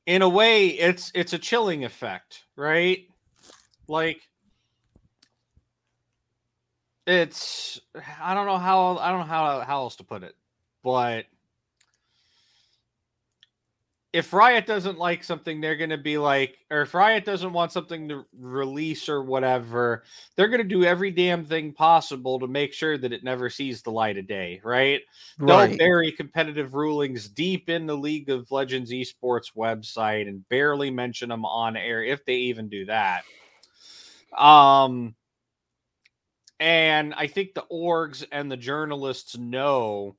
[0.06, 3.08] in a way it's it's a chilling effect, right?
[3.88, 4.22] Like
[7.06, 7.80] it's
[8.22, 10.36] I don't know how I don't know how how else to put it,
[10.84, 11.26] but
[14.16, 17.74] if Riot doesn't like something, they're going to be like, or if Riot doesn't want
[17.74, 20.04] something to release or whatever,
[20.36, 23.82] they're going to do every damn thing possible to make sure that it never sees
[23.82, 25.02] the light of day, right?
[25.38, 25.68] right.
[25.68, 31.28] They'll bury competitive rulings deep in the League of Legends esports website and barely mention
[31.28, 33.24] them on air if they even do that.
[34.38, 35.14] Um,
[36.62, 40.16] and I think the orgs and the journalists know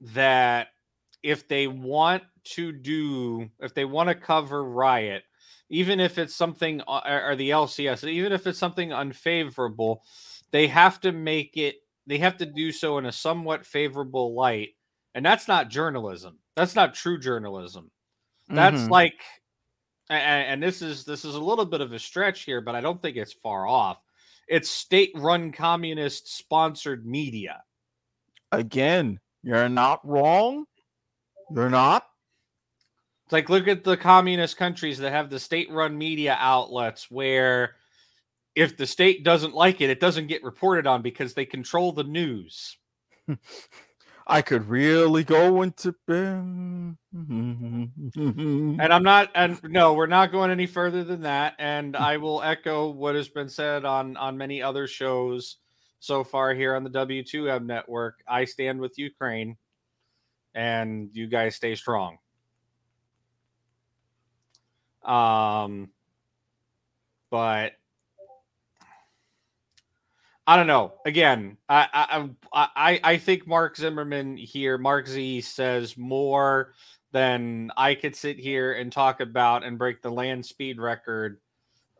[0.00, 0.68] that
[1.24, 2.22] if they want
[2.52, 5.24] to do, if they want to cover Riot,
[5.68, 10.02] even if it's something uh, or the LCS, even if it's something unfavorable,
[10.50, 11.76] they have to make it.
[12.06, 14.70] They have to do so in a somewhat favorable light,
[15.14, 16.38] and that's not journalism.
[16.54, 17.90] That's not true journalism.
[18.48, 18.92] That's mm-hmm.
[18.92, 19.20] like,
[20.08, 22.80] and, and this is this is a little bit of a stretch here, but I
[22.80, 23.98] don't think it's far off.
[24.48, 27.64] It's state-run communist sponsored media.
[28.52, 30.66] Again, you're not wrong
[31.50, 32.04] You're not.
[33.26, 37.74] It's like look at the communist countries that have the state-run media outlets where
[38.54, 42.04] if the state doesn't like it, it doesn't get reported on because they control the
[42.04, 42.78] news.
[44.28, 46.96] I could really go into and
[48.92, 51.54] I'm not and no, we're not going any further than that.
[51.58, 55.56] And I will echo what has been said on on many other shows
[55.98, 58.20] so far here on the W2M network.
[58.28, 59.56] I stand with Ukraine
[60.54, 62.18] and you guys stay strong.
[65.06, 65.90] Um,
[67.30, 67.72] but
[70.46, 70.94] I don't know.
[71.04, 76.74] Again, I I I I think Mark Zimmerman here, Mark Z says more
[77.12, 81.40] than I could sit here and talk about and break the land speed record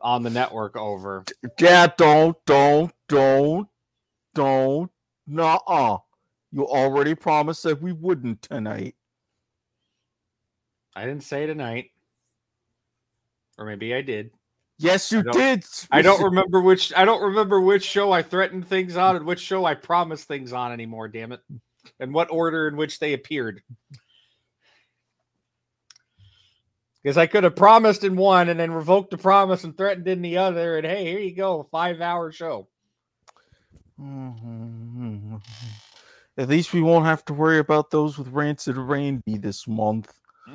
[0.01, 1.23] on the network over.
[1.59, 3.67] Yeah, don't, don't, don't,
[4.35, 4.91] don't,
[5.25, 6.03] no.
[6.51, 8.95] You already promised that we wouldn't tonight.
[10.95, 11.91] I didn't say tonight.
[13.57, 14.31] Or maybe I did.
[14.79, 15.65] Yes, you I did.
[15.89, 16.93] I don't remember which.
[16.95, 20.53] I don't remember which show I threatened things on and which show I promised things
[20.53, 21.07] on anymore.
[21.07, 21.41] Damn it!
[21.99, 23.63] And what order in which they appeared.
[27.01, 30.21] Because I could have promised in one and then revoked the promise and threatened in
[30.21, 30.77] the other.
[30.77, 32.67] And hey, here you go, five hour show.
[33.99, 35.37] Mm-hmm.
[36.37, 40.13] At least we won't have to worry about those with rancid Randy this month.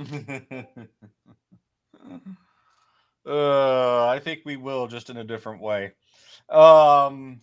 [3.26, 5.92] uh, I think we will, just in a different way.
[6.48, 7.40] Um,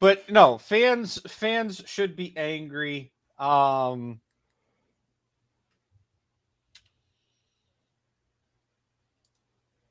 [0.00, 3.12] but no, fans fans should be angry.
[3.38, 4.20] Um,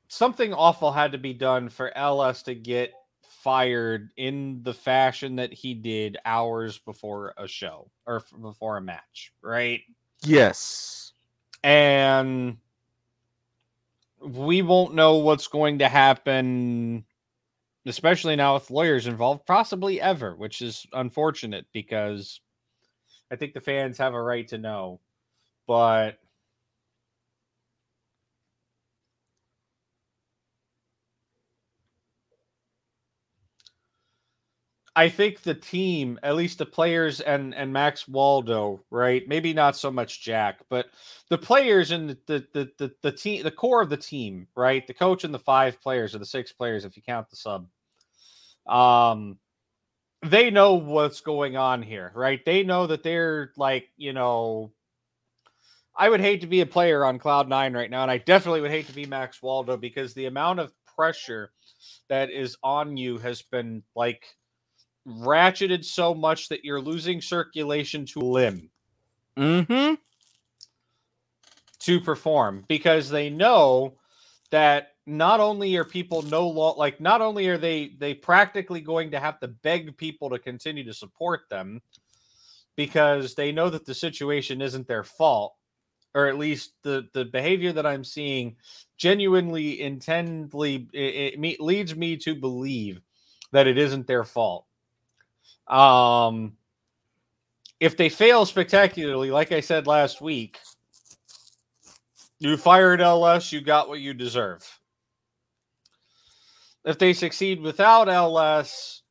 [0.08, 2.92] something awful had to be done for LS to get
[3.28, 9.32] fired in the fashion that he did hours before a show or before a match,
[9.42, 9.80] right?
[10.22, 11.12] Yes.
[11.62, 12.58] And
[14.20, 17.04] we won't know what's going to happen,
[17.86, 22.40] especially now with lawyers involved, possibly ever, which is unfortunate because
[23.30, 25.00] I think the fans have a right to know.
[25.66, 26.18] But
[34.96, 39.26] I think the team, at least the players and and Max Waldo, right?
[39.26, 40.86] Maybe not so much Jack, but
[41.30, 44.86] the players and the the the, the, the team, the core of the team, right?
[44.86, 47.66] The coach and the five players or the six players, if you count the sub.
[48.68, 49.38] Um,
[50.22, 52.44] they know what's going on here, right?
[52.44, 54.72] They know that they're like, you know,
[55.96, 58.60] I would hate to be a player on Cloud Nine right now, and I definitely
[58.60, 61.50] would hate to be Max Waldo because the amount of pressure
[62.08, 64.24] that is on you has been like
[65.06, 68.70] ratcheted so much that you're losing circulation to limb.
[69.36, 69.94] Mm-hmm.
[71.80, 73.98] To perform because they know
[74.50, 79.10] that not only are people no law like not only are they they practically going
[79.10, 81.82] to have to beg people to continue to support them
[82.76, 85.54] because they know that the situation isn't their fault
[86.14, 88.56] or at least the the behavior that i'm seeing
[88.96, 93.00] genuinely intendly it, it leads me to believe
[93.52, 94.66] that it isn't their fault
[95.68, 96.56] um,
[97.80, 100.58] if they fail spectacularly, like I said last week,
[102.38, 104.66] you fired LS, you got what you deserve.
[106.84, 109.02] If they succeed without LS,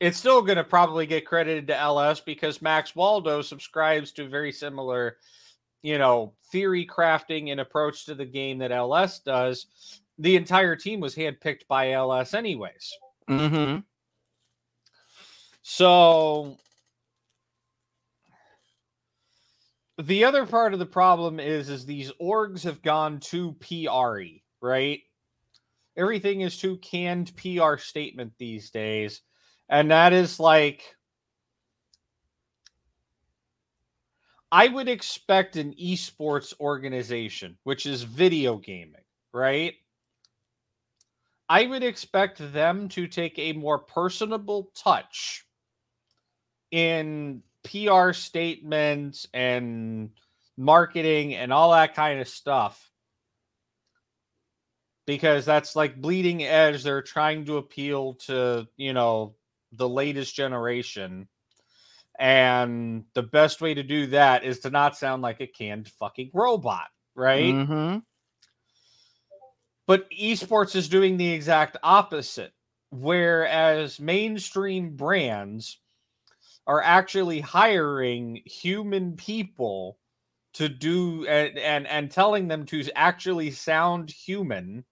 [0.00, 4.50] it's still going to probably get credited to LS because Max Waldo subscribes to very
[4.50, 5.18] similar,
[5.82, 9.66] you know, theory crafting and approach to the game that LS does.
[10.18, 12.92] The entire team was handpicked by LS, anyways.
[13.30, 13.78] Mm-hmm.
[15.62, 16.58] So
[19.98, 25.00] the other part of the problem is is these orgs have gone too PRE, right?
[25.96, 29.22] Everything is too canned PR statement these days.
[29.68, 30.96] And that is like
[34.50, 39.74] I would expect an esports organization, which is video gaming, right?
[41.48, 45.46] I would expect them to take a more personable touch
[46.72, 50.10] in PR statements and
[50.56, 52.90] marketing and all that kind of stuff.
[55.06, 56.82] Because that's like bleeding edge.
[56.82, 59.36] They're trying to appeal to you know
[59.70, 61.28] the latest generation.
[62.18, 66.30] And the best way to do that is to not sound like a canned fucking
[66.34, 67.54] robot right?
[67.54, 67.98] Mm-hmm.
[69.86, 72.52] but esports is doing the exact opposite.
[72.90, 75.78] Whereas mainstream brands
[76.66, 79.98] are actually hiring human people
[80.54, 84.84] to do and and, and telling them to actually sound human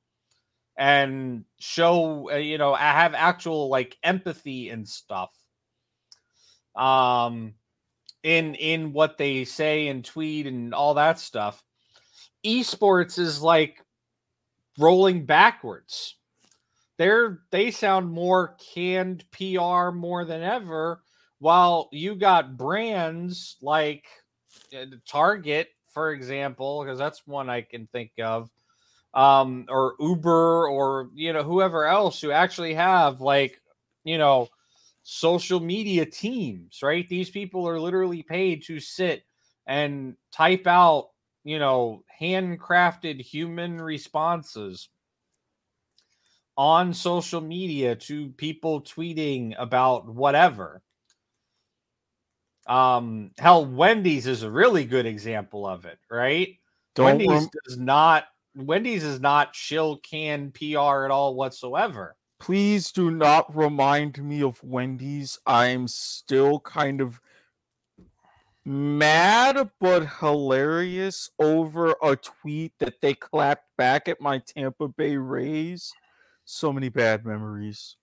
[0.76, 5.30] and show uh, you know have actual like empathy and stuff.
[6.74, 7.54] Um
[8.22, 11.62] in in what they say and tweet and all that stuff.
[12.44, 13.84] Esports is like
[14.78, 16.16] rolling backwards.
[16.98, 21.02] They're they sound more canned pr more than ever
[21.40, 24.04] while you got brands like
[24.76, 28.50] uh, Target, for example, because that's one I can think of,
[29.14, 33.60] um, or Uber, or you know whoever else who actually have like
[34.04, 34.48] you know
[35.02, 37.08] social media teams, right?
[37.08, 39.24] These people are literally paid to sit
[39.66, 41.08] and type out
[41.42, 44.90] you know handcrafted human responses
[46.56, 50.82] on social media to people tweeting about whatever
[52.70, 56.56] Um, hell, Wendy's is a really good example of it, right?
[56.94, 62.14] Don't Wendy's rem- does not Wendy's is not shill can PR at all whatsoever.
[62.38, 65.36] Please do not remind me of Wendy's.
[65.46, 67.20] I'm still kind of
[68.64, 75.92] mad but hilarious over a tweet that they clapped back at my Tampa Bay Rays.
[76.44, 77.96] So many bad memories.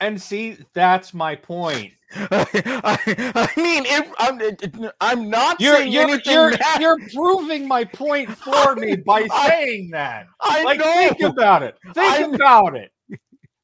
[0.00, 1.92] And see, that's my point.
[2.14, 2.98] I,
[3.34, 6.32] I, mean, if, I'm, I'm not you're, saying you're, anything.
[6.32, 10.26] You're, you're, proving my point for me by I, saying that.
[10.40, 11.08] I like, know.
[11.08, 11.76] Think about it.
[11.92, 12.92] Think about it.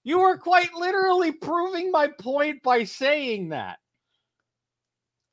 [0.03, 3.79] You are quite literally proving my point by saying that.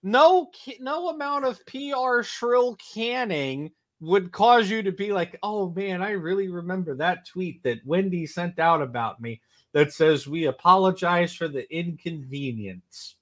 [0.03, 0.49] No,
[0.79, 6.11] no amount of PR shrill canning would cause you to be like, "Oh man, I
[6.11, 9.41] really remember that tweet that Wendy sent out about me."
[9.73, 13.15] That says we apologize for the inconvenience.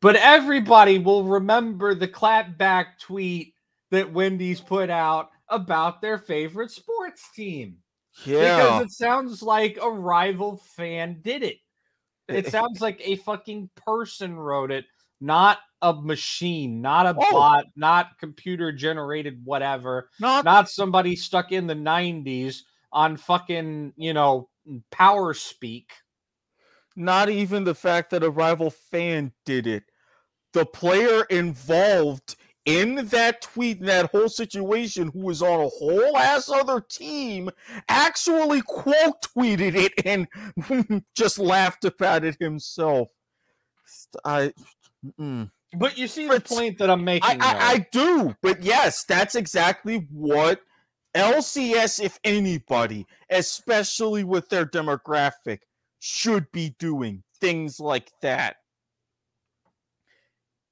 [0.00, 3.54] But everybody will remember the clapback tweet
[3.92, 7.76] that Wendy's put out about their favorite sports team.
[8.24, 8.56] Yeah.
[8.56, 11.58] Because it sounds like a rival fan did it.
[12.28, 14.86] It sounds like a fucking person wrote it,
[15.20, 17.32] not a machine, not a oh.
[17.32, 22.62] bot, not computer generated whatever, not, not somebody stuck in the 90s
[22.92, 24.48] on fucking, you know,
[24.90, 25.92] power speak.
[26.94, 29.84] Not even the fact that a rival fan did it.
[30.52, 36.16] The player involved in that tweet, in that whole situation, who was on a whole
[36.16, 37.50] ass other team,
[37.88, 43.08] actually quote tweeted it and just laughed about it himself.
[44.24, 44.52] I.
[45.18, 45.50] Mm.
[45.74, 47.40] But you see the point that I'm making.
[47.40, 50.60] I, I, I, do, but yes, that's exactly what
[51.14, 55.58] LCS, if anybody, especially with their demographic,
[55.98, 58.56] should be doing things like that.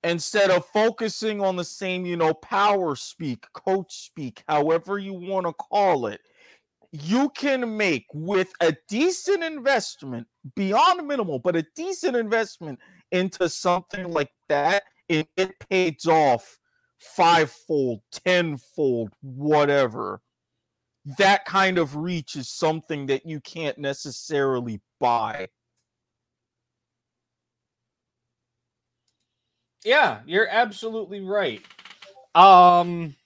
[0.03, 5.47] Instead of focusing on the same, you know, power speak, coach speak, however you want
[5.47, 6.21] to call it,
[6.91, 10.27] you can make with a decent investment,
[10.57, 12.79] beyond minimal, but a decent investment
[13.13, 16.59] into something like that, it, it pays off
[16.99, 20.23] fivefold, tenfold, whatever
[21.19, 25.49] that kind of reach is something that you can't necessarily buy.
[29.85, 31.63] Yeah, you're absolutely right.
[32.35, 33.17] Um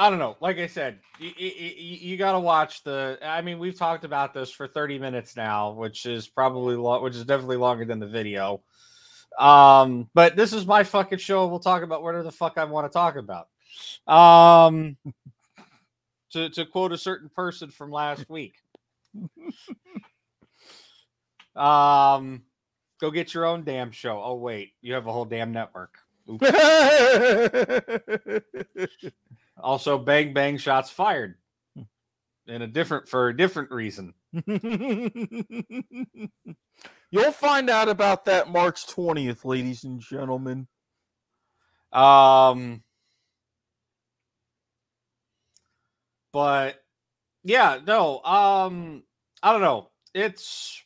[0.00, 0.34] I don't know.
[0.40, 3.18] Like I said, you, you, you got to watch the.
[3.22, 7.14] I mean, we've talked about this for 30 minutes now, which is probably long, which
[7.14, 8.62] is definitely longer than the video.
[9.40, 11.46] Um, but this is my fucking show.
[11.46, 13.48] We'll talk about whatever the fuck I want to talk about.
[14.06, 14.98] Um,
[16.32, 18.56] to to quote a certain person from last week.
[21.56, 22.42] um,
[23.00, 24.22] go get your own damn show.
[24.22, 25.94] Oh wait, you have a whole damn network.
[29.62, 31.36] also, bang bang shots fired
[32.50, 34.12] in a different for a different reason.
[37.12, 40.66] You'll find out about that March 20th, ladies and gentlemen.
[41.92, 42.82] Um
[46.32, 46.82] but
[47.44, 49.02] yeah, no, um
[49.42, 49.90] I don't know.
[50.14, 50.82] It's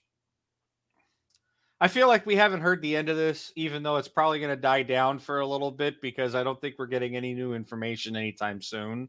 [1.81, 4.55] I feel like we haven't heard the end of this, even though it's probably going
[4.55, 7.53] to die down for a little bit because I don't think we're getting any new
[7.53, 9.09] information anytime soon.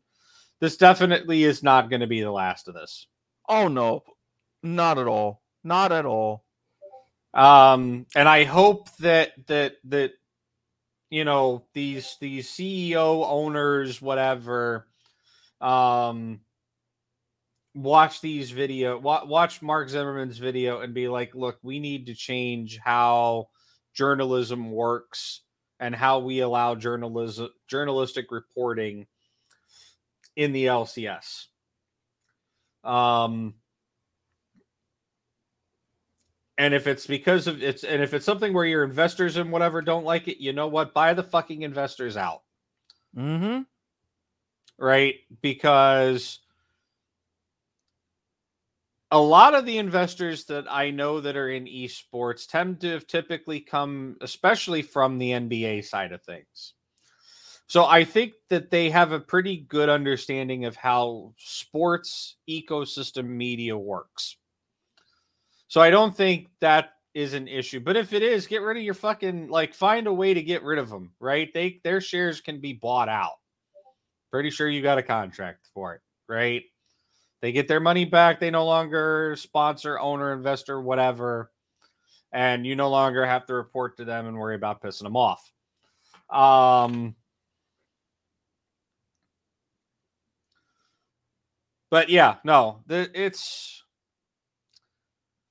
[0.62, 3.08] This definitely is not going to be the last of this.
[3.48, 4.04] Oh no,
[4.64, 5.42] not at all.
[5.64, 6.44] Not at all.
[7.34, 10.12] Um, and I hope that that that
[11.10, 14.88] you know these these CEO owners, whatever,
[15.60, 16.40] um,
[17.74, 22.16] watch these video, wa- watch Mark Zimmerman's video, and be like, look, we need to
[22.16, 23.50] change how
[23.94, 25.42] journalism works
[25.80, 29.08] and how we allow journalism journalistic reporting
[30.36, 31.46] in the LCS.
[32.84, 33.56] Um,
[36.58, 39.82] and if it's because of it's and if it's something where your investors and whatever
[39.82, 40.94] don't like it, you know what?
[40.94, 42.44] Buy the fucking investors out.
[43.18, 43.62] Mm-hmm.
[44.78, 45.16] Right?
[45.42, 46.40] Because
[49.12, 53.08] a lot of the investors that I know that are in esports tend to have
[53.08, 56.74] typically come, especially from the NBA side of things.
[57.68, 63.76] So I think that they have a pretty good understanding of how sports ecosystem media
[63.76, 64.38] works.
[65.68, 67.80] So I don't think that is an issue.
[67.80, 70.64] But if it is, get rid of your fucking like find a way to get
[70.64, 71.52] rid of them, right?
[71.54, 73.40] They their shares can be bought out.
[74.32, 76.64] Pretty sure you got a contract for it, right?
[77.42, 78.40] They get their money back.
[78.40, 81.52] They no longer sponsor, owner, investor, whatever.
[82.32, 85.50] And you no longer have to report to them and worry about pissing them off.
[86.30, 87.16] Um,
[91.96, 93.82] but yeah, no, the, it's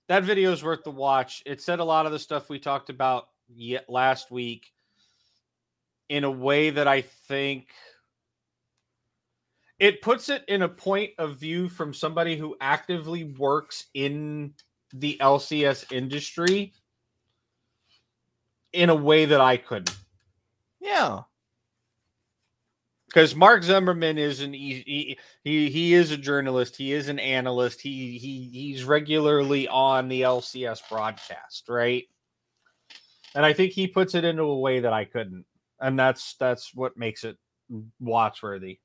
[0.09, 1.43] that video is worth the watch.
[1.47, 4.71] It said a lot of the stuff we talked about yet last week
[6.11, 7.69] in a way that I think
[9.79, 14.53] it puts it in a point of view from somebody who actively works in
[14.93, 16.75] the LCS industry
[18.75, 19.97] in a way that I couldn't.
[20.79, 21.21] Yeah.
[23.15, 26.75] Because Mark Zimmerman is an he, he he is a journalist.
[26.75, 27.81] He is an analyst.
[27.81, 32.07] He he he's regularly on the LCS broadcast, right?
[33.37, 35.45] And I think he puts it into a way that I couldn't,
[35.81, 37.37] and that's that's what makes it
[38.01, 38.81] watchworthy.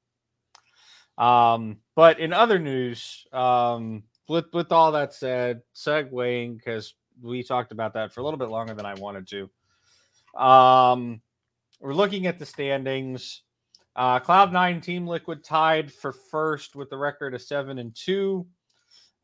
[1.18, 7.72] Um, but in other news, um, with with all that said, segueing because we talked
[7.72, 10.40] about that for a little bit longer than I wanted to.
[10.40, 11.20] Um,
[11.80, 13.42] we're looking at the standings.
[14.00, 18.48] Uh, Cloud Nine Team Liquid tied for first with the record of seven and two.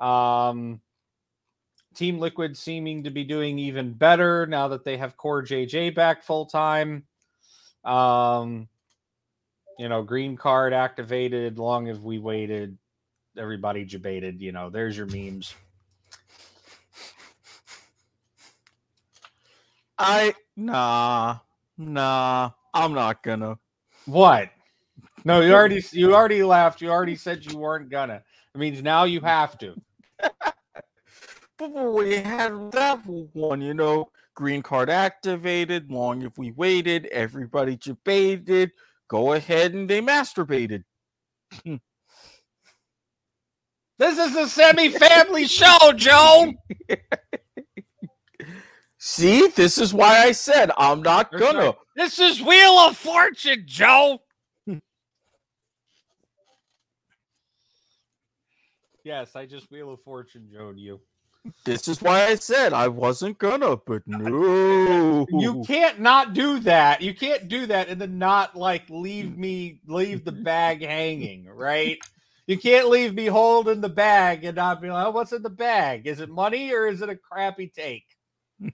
[0.01, 0.81] Um,
[1.95, 6.45] Team Liquid seeming to be doing even better now that they have CoreJJ back full
[6.45, 7.05] time.
[7.85, 8.67] Um,
[9.79, 11.57] you know, green card activated.
[11.57, 12.77] Long as we waited,
[13.37, 14.41] everybody debated.
[14.41, 15.55] You know, there's your memes.
[19.97, 21.37] I nah
[21.77, 22.51] nah.
[22.73, 23.57] I'm not gonna.
[24.05, 24.49] What?
[25.25, 26.81] No, you already you already laughed.
[26.81, 28.23] You already said you weren't gonna.
[28.53, 29.75] It means now you have to.
[31.57, 33.01] but we had that
[33.33, 35.91] one, you know, green card activated.
[35.91, 38.71] Long if we waited, everybody debated
[39.07, 40.83] go ahead and they masturbated.
[43.97, 46.53] this is a semi-family show, Joe.
[48.97, 51.75] See, this is why I said I'm not gonna.
[51.95, 54.19] This is Wheel of Fortune, Joe.
[59.05, 60.99] Yes, I just Wheel of Fortune Joan you.
[61.63, 65.27] This is why I said I wasn't gonna, but no.
[65.29, 67.01] You can't not do that.
[67.01, 71.99] You can't do that and then not like leave me leave the bag hanging, right?
[72.47, 75.49] You can't leave me holding the bag and not be like, oh, what's in the
[75.49, 76.05] bag?
[76.05, 78.05] Is it money or is it a crappy take?
[78.59, 78.73] in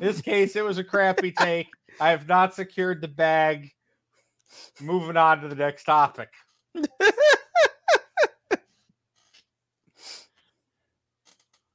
[0.00, 1.68] this case, it was a crappy take.
[2.00, 3.70] I have not secured the bag.
[4.80, 6.30] Moving on to the next topic.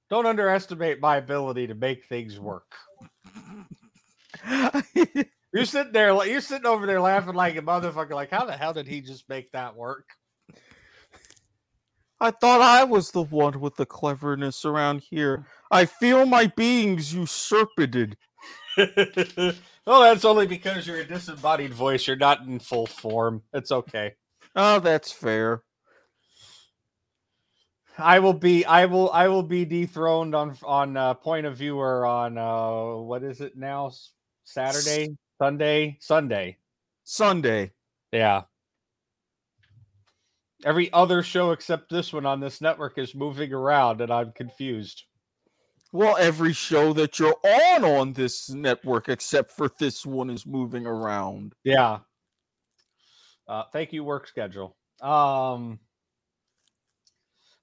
[0.10, 2.76] Don't underestimate my ability to make things work.
[5.54, 8.12] you're sitting there, you're sitting over there laughing like a motherfucker.
[8.12, 10.08] Like, how the hell did he just make that work?
[12.20, 15.46] I thought I was the one with the cleverness around here.
[15.70, 17.78] I feel my being's usurped.
[18.78, 22.08] well, that's only because you're a disembodied voice.
[22.08, 23.44] You're not in full form.
[23.54, 24.14] It's okay.
[24.56, 25.64] Oh, that's fair.
[27.98, 32.06] I will be I will I will be dethroned on on uh, point of viewer
[32.06, 33.92] on uh what is it now?
[34.44, 35.16] Saturday?
[35.42, 35.98] Sunday?
[36.02, 36.58] Sunday.
[37.04, 37.72] Sunday.
[38.12, 38.44] Yeah.
[40.66, 45.04] Every other show except this one on this network is moving around and I'm confused.
[45.92, 50.86] Well every show that you're on on this network except for this one is moving
[50.86, 51.54] around.
[51.64, 52.00] Yeah.
[53.48, 54.76] Uh thank you work schedule.
[55.02, 55.80] Um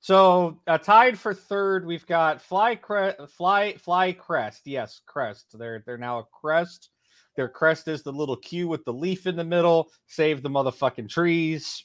[0.03, 4.63] so uh, tied for third, we've got Fly Crest, Fly Fly Crest.
[4.67, 5.57] Yes, Crest.
[5.57, 6.91] They're they're now a crest.
[7.37, 9.91] Their crest is the little Q with the leaf in the middle.
[10.09, 11.85] Save the motherfucking trees.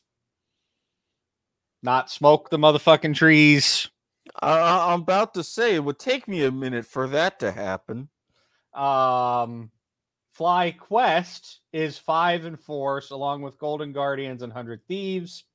[1.84, 3.88] Not smoke the motherfucking trees.
[4.41, 8.09] Uh, I'm about to say it would take me a minute for that to happen.
[8.74, 9.72] Um,
[10.38, 15.45] FlyQuest is five and four, so along with Golden Guardians and Hundred Thieves.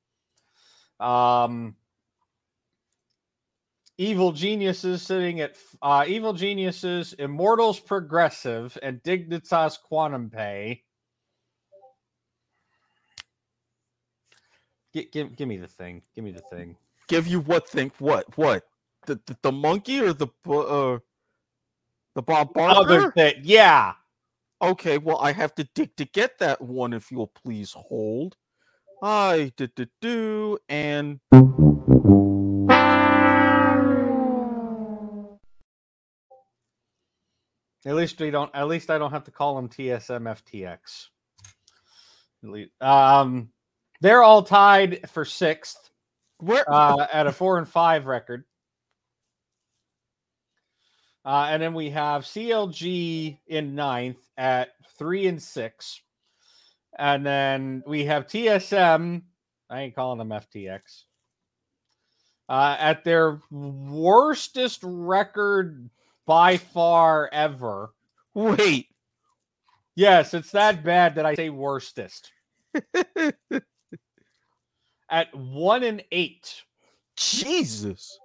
[0.99, 1.75] Um,
[3.97, 10.83] Evil Geniuses sitting at uh, Evil Geniuses, Immortals Progressive, and Dignitas Quantum Pay.
[14.93, 16.01] Give, give, give me the thing.
[16.15, 16.75] Give me the thing.
[17.07, 17.91] Give you what thing?
[17.99, 18.37] What?
[18.37, 18.63] What?
[19.05, 20.99] The the, the monkey or the uh
[22.15, 22.79] the Bob Barker?
[22.79, 23.35] Other thing.
[23.43, 23.93] Yeah.
[24.61, 24.97] Okay.
[24.97, 26.93] Well, I have to dig to get that one.
[26.93, 28.37] If you'll please hold.
[29.01, 31.19] I do do do and.
[37.85, 38.53] At least we don't.
[38.55, 41.07] At least I don't have to call them TSM FTX.
[42.81, 43.49] Um,
[44.01, 45.89] they're all tied for sixth.
[46.39, 46.63] Where?
[46.67, 48.45] Uh, at a four and five record.
[51.25, 56.01] Uh, and then we have CLG in ninth at three and six.
[56.99, 59.21] And then we have TSM.
[59.69, 61.03] I ain't calling them FTX.
[62.49, 65.89] Uh, at their worstest record
[66.25, 67.93] by far ever.
[68.33, 68.87] Wait.
[69.95, 72.31] Yes, it's that bad that I say worstest.
[75.09, 76.63] at one and eight.
[77.15, 78.17] Jesus.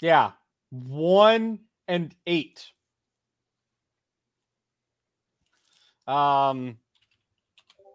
[0.00, 0.32] Yeah,
[0.70, 2.66] one and eight.
[6.06, 6.76] Um,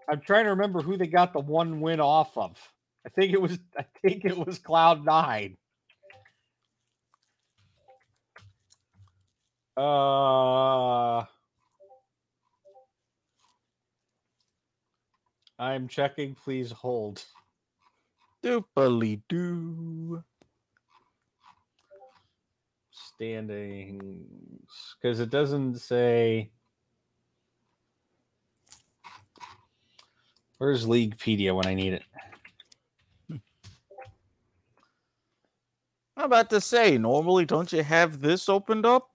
[0.10, 2.58] I'm trying to remember who they got the one win off of.
[3.06, 5.58] I think it was I think it was Cloud Nine.
[9.80, 11.24] Uh
[15.58, 16.36] I'm checking.
[16.36, 17.24] Please hold.
[18.44, 20.22] Doopily doo.
[22.92, 24.96] Standings.
[25.02, 26.52] Because it doesn't say.
[30.58, 32.04] Where's Leaguepedia when I need it?
[36.18, 39.09] I'm about to say, normally don't you have this opened up?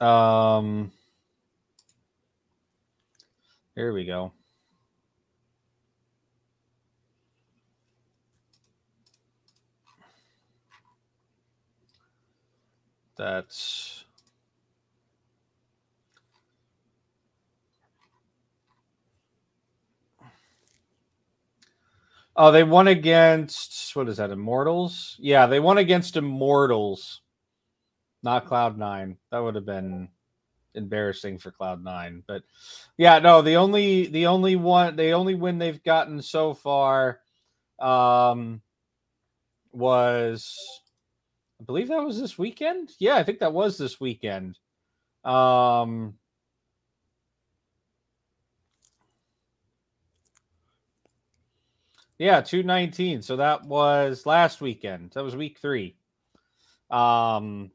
[0.00, 0.92] Um
[3.74, 4.32] here we go.
[13.16, 14.04] That's
[22.36, 24.30] Oh, they won against what is that?
[24.30, 25.16] Immortals?
[25.20, 27.20] Yeah, they won against Immortals,
[28.22, 29.16] not Cloud Nine.
[29.30, 30.08] That would have been
[30.74, 32.22] embarrassing for Cloud Nine.
[32.26, 32.42] But
[32.96, 37.20] yeah, no, the only the only one the only win they've gotten so far
[37.78, 38.60] um
[39.72, 40.56] was
[41.60, 42.90] I believe that was this weekend.
[42.98, 44.58] Yeah, I think that was this weekend.
[45.24, 46.14] Um
[52.18, 53.22] Yeah, 219.
[53.22, 55.12] So that was last weekend.
[55.12, 55.96] That was week 3.
[56.90, 57.70] Um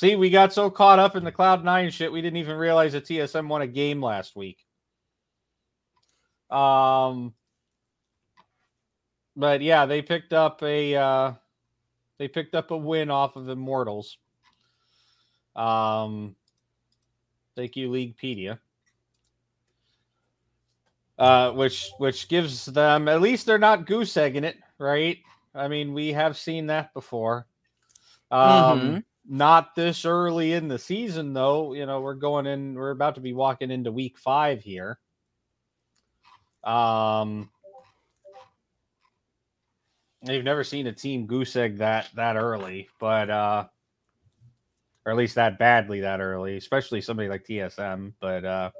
[0.00, 2.94] See, we got so caught up in the Cloud Nine shit, we didn't even realize
[2.94, 4.64] that TSM won a game last week.
[6.48, 7.34] Um,
[9.36, 11.32] but yeah, they picked up a uh,
[12.16, 14.16] they picked up a win off of Immortals.
[15.54, 16.34] Um,
[17.54, 18.58] thank you, Leaguepedia.
[21.18, 25.18] Uh, which which gives them at least they're not goose egging it, right?
[25.54, 27.46] I mean, we have seen that before.
[28.30, 28.40] Um,
[28.80, 28.98] mm-hmm.
[29.32, 31.72] Not this early in the season, though.
[31.72, 34.98] You know, we're going in, we're about to be walking into week five here.
[36.64, 37.48] Um,
[40.22, 43.66] you've never seen a team goose egg that that early, but uh,
[45.06, 48.12] or at least that badly that early, especially somebody like TSM.
[48.20, 48.70] But uh,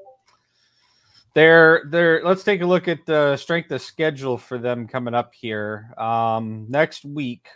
[1.33, 5.33] they're they're let's take a look at the strength of schedule for them coming up
[5.33, 5.93] here.
[5.97, 7.47] Um, next week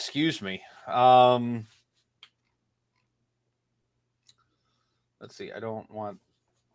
[0.00, 0.62] excuse me.
[0.86, 1.66] Um,
[5.20, 5.52] let's see.
[5.52, 6.18] I don't want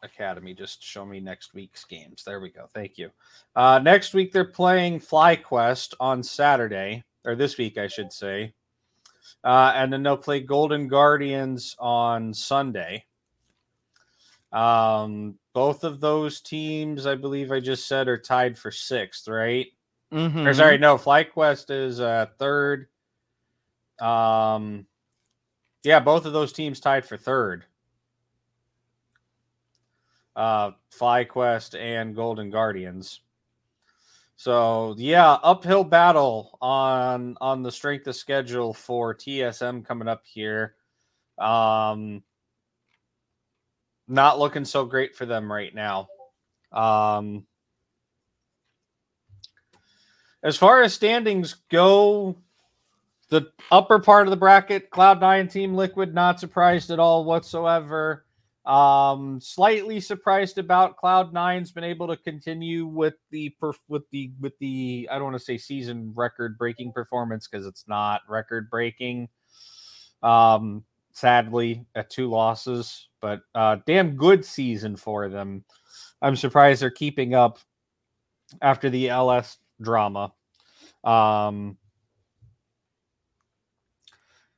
[0.04, 0.54] Academy.
[0.54, 2.24] Just show me next week's games.
[2.24, 2.70] There we go.
[2.72, 3.10] Thank you.
[3.56, 8.54] Uh, next week they're playing FlyQuest on Saturday, or this week I should say,
[9.44, 13.06] uh, and then they'll play Golden Guardians on Sunday.
[14.54, 19.66] Um, both of those teams, I believe I just said, are tied for sixth, right?
[20.14, 20.46] Mm-hmm.
[20.46, 22.88] Or sorry, no, FlyQuest is uh, third.
[24.00, 24.86] Um,
[25.84, 27.66] yeah, both of those teams tied for third.
[30.36, 33.22] Uh, FlyQuest and Golden Guardians.
[34.38, 40.76] So yeah, uphill battle on on the strength of schedule for TSM coming up here.
[41.38, 42.22] Um,
[44.08, 46.08] not looking so great for them right now.
[46.72, 47.46] Um,
[50.44, 52.36] as far as standings go,
[53.30, 58.26] the upper part of the bracket, Cloud Nine Team Liquid, not surprised at all whatsoever.
[58.66, 63.56] Um, slightly surprised about Cloud Nine's been able to continue with the
[63.88, 67.88] with the with the I don't want to say season record breaking performance because it's
[67.88, 69.30] not record breaking.
[70.24, 75.64] Um, sadly, at two losses, but uh, damn good season for them.
[76.22, 77.60] I'm surprised they're keeping up
[78.62, 80.34] after the LS drama.
[81.04, 81.78] Um,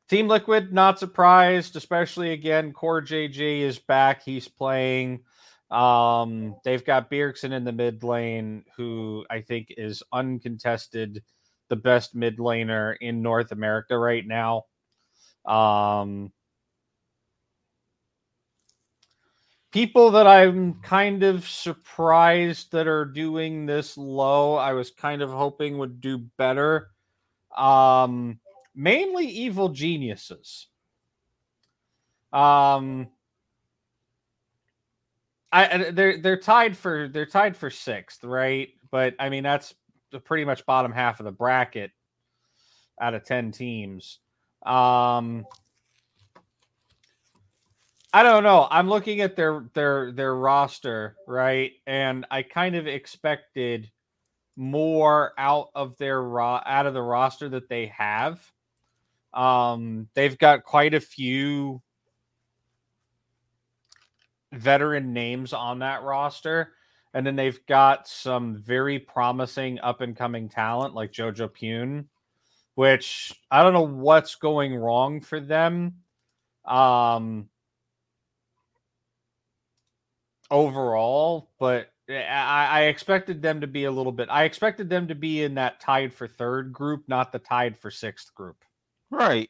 [0.09, 4.23] Team Liquid, not surprised, especially again, CoreJJ is back.
[4.23, 5.23] He's playing.
[5.69, 11.23] Um, they've got Bjergsen in the mid lane, who I think is uncontested
[11.69, 14.63] the best mid laner in North America right now.
[15.45, 16.31] Um,
[19.73, 25.31] people that I'm kind of surprised that are doing this low, I was kind of
[25.31, 26.91] hoping would do better.
[27.55, 28.39] Um,
[28.77, 30.67] mainly evil geniuses.
[32.31, 33.07] Um,
[35.51, 38.69] I they're they're tied for they're tied for sixth, right?
[38.91, 39.73] But I mean that's
[40.23, 41.91] pretty much bottom half of the bracket
[43.01, 44.19] out of ten teams.
[44.65, 45.45] Um,
[48.13, 48.67] I don't know.
[48.69, 51.71] I'm looking at their their their roster, right?
[51.87, 53.89] And I kind of expected
[54.55, 58.41] more out of their ro- out of the roster that they have.
[59.37, 61.81] Um, they've got quite a few
[64.51, 66.73] veteran names on that roster.
[67.13, 72.05] And then they've got some very promising up and coming talent like Jojopyun,
[72.75, 75.95] which I don't know what's going wrong for them.
[76.65, 77.49] Um,
[80.51, 84.29] overall, but I, I expected them to be a little bit.
[84.29, 87.89] I expected them to be in that tied for third group, not the tied for
[87.89, 88.63] sixth group.
[89.09, 89.49] Right.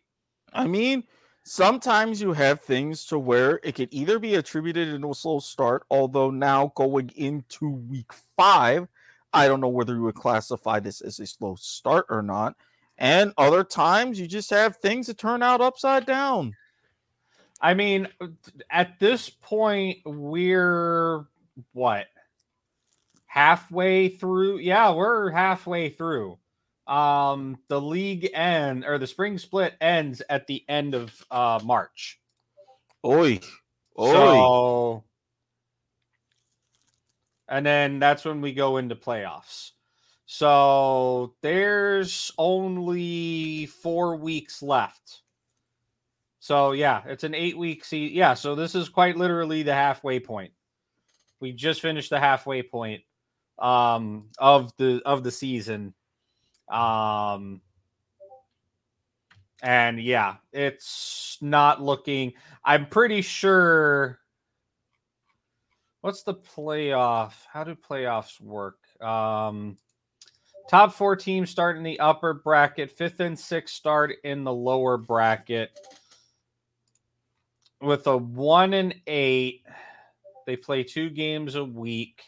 [0.53, 1.03] I mean,
[1.43, 5.85] sometimes you have things to where it could either be attributed to a slow start,
[5.89, 8.87] although now going into week five,
[9.33, 12.55] I don't know whether you would classify this as a slow start or not.
[12.97, 16.55] And other times you just have things that turn out upside down.
[17.61, 18.07] I mean,
[18.69, 21.25] at this point, we're
[21.73, 22.07] what?
[23.25, 24.59] Halfway through?
[24.59, 26.39] Yeah, we're halfway through
[26.87, 32.19] um the league end or the spring split ends at the end of uh march.
[33.05, 33.39] Oi
[33.99, 35.03] oi so,
[37.49, 39.71] and then that's when we go into playoffs.
[40.25, 45.21] So there's only four weeks left.
[46.39, 50.19] So yeah it's an eight week season yeah so this is quite literally the halfway
[50.19, 50.53] point.
[51.39, 53.03] We just finished the halfway point
[53.59, 55.93] um of the of the season
[56.69, 57.61] um,
[59.61, 62.33] and yeah, it's not looking.
[62.63, 64.19] I'm pretty sure.
[66.01, 67.33] What's the playoff?
[67.51, 68.77] How do playoffs work?
[69.01, 69.77] Um,
[70.69, 72.91] top four teams start in the upper bracket.
[72.91, 75.71] Fifth and sixth start in the lower bracket.
[77.81, 79.63] With a one and eight,
[80.45, 82.23] they play two games a week.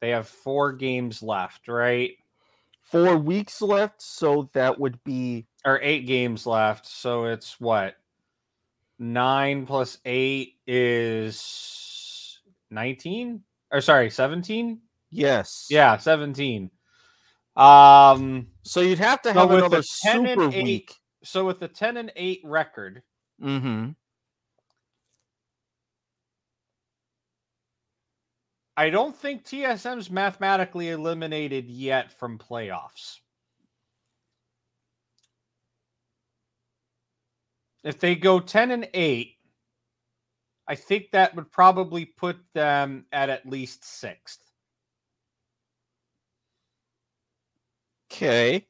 [0.00, 2.12] They have four games left, right?
[2.82, 6.86] Four weeks left, so that would be or eight games left.
[6.86, 7.96] So it's what
[8.98, 14.80] nine plus eight is nineteen, or sorry, seventeen.
[15.10, 15.66] Yes.
[15.70, 16.70] Yeah, seventeen.
[17.56, 18.48] Um.
[18.62, 20.94] So you'd have to have so another super eight, week.
[21.22, 23.02] So with the ten and eight record,
[23.42, 23.90] mm-hmm.
[28.76, 33.18] I don't think TSM's mathematically eliminated yet from playoffs.
[37.84, 39.36] If they go 10 and 8,
[40.68, 44.38] I think that would probably put them at at least 6th.
[48.10, 48.66] Okay.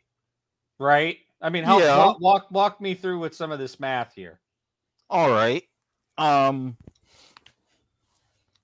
[0.78, 1.18] Right?
[1.40, 1.96] I mean, help yeah.
[1.96, 4.40] walk, walk walk me through with some of this math here.
[5.10, 5.64] All right.
[6.16, 6.76] Um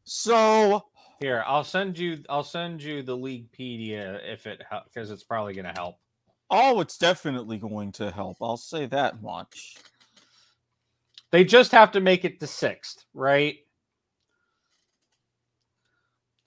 [0.05, 0.88] so
[1.21, 2.23] here, I'll send you.
[2.29, 5.99] I'll send you the Leaguepedia if it because it's probably going to help.
[6.51, 8.39] Oh, it's definitely going to help.
[8.41, 9.77] I'll say that much.
[11.31, 13.57] They just have to make it to sixth, right?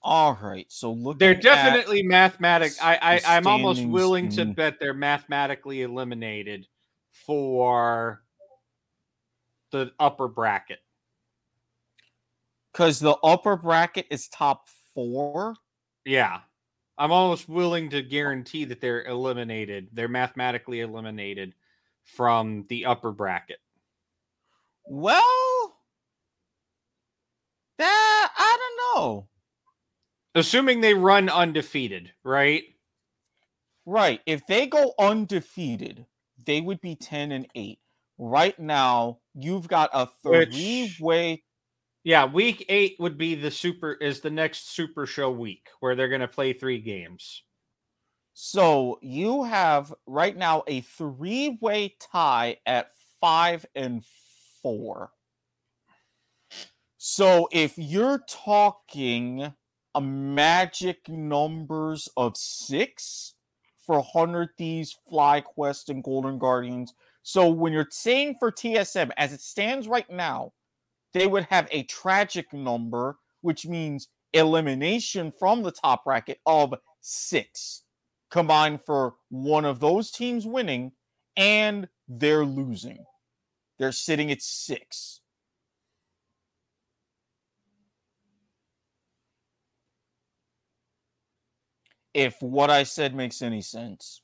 [0.02, 0.66] All right.
[0.70, 2.72] So look, they're definitely mathematic.
[2.82, 6.66] I, I I'm almost willing to bet they're mathematically eliminated
[7.12, 8.24] for
[9.72, 10.80] the upper bracket
[12.72, 15.56] because the upper bracket is top four.
[16.06, 16.40] Yeah.
[16.98, 19.90] I'm almost willing to guarantee that they're eliminated.
[19.94, 21.56] They're mathematically eliminated
[22.04, 23.58] from the upper bracket.
[24.86, 25.76] Well,
[27.78, 29.28] that I don't know.
[30.36, 32.64] Assuming they run undefeated, right?
[33.86, 34.22] Right.
[34.26, 36.06] If they go undefeated,
[36.46, 37.80] they would be 10 and 8.
[38.18, 41.44] Right now, you've got a three way
[42.04, 46.10] yeah, week eight would be the super is the next super show week where they're
[46.10, 47.44] gonna play three games.
[48.34, 54.04] So you have right now a three-way tie at five and
[54.62, 55.12] four.
[56.98, 59.54] So if you're talking
[59.96, 63.34] a magic numbers of six
[63.86, 66.94] for Hundred Thieves, FlyQuest, and Golden Guardians.
[67.24, 70.54] So when you're saying for TSM, as it stands right now,
[71.14, 77.84] they would have a tragic number, which means elimination from the top bracket of six
[78.30, 80.94] combined for one of those teams winning
[81.36, 83.06] and they're losing.
[83.78, 85.20] They're sitting at six.
[92.14, 94.22] If what I said makes any sense.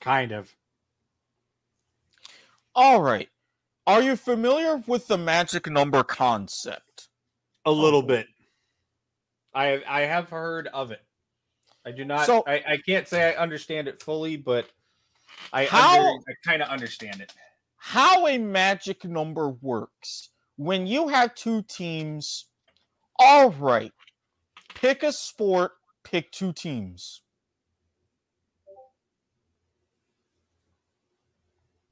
[0.00, 0.54] Kind of.
[2.74, 3.28] All right.
[3.86, 7.08] Are you familiar with the magic number concept?
[7.64, 8.06] A little oh.
[8.06, 8.26] bit.
[9.54, 11.02] I I have heard of it.
[11.84, 12.26] I do not.
[12.26, 14.66] So, I, I can't say I understand it fully, but
[15.52, 17.32] I how, under, I kind of understand it.
[17.76, 22.46] How a magic number works when you have two teams.
[23.18, 23.92] All right,
[24.74, 25.72] pick a sport.
[26.04, 27.22] Pick two teams.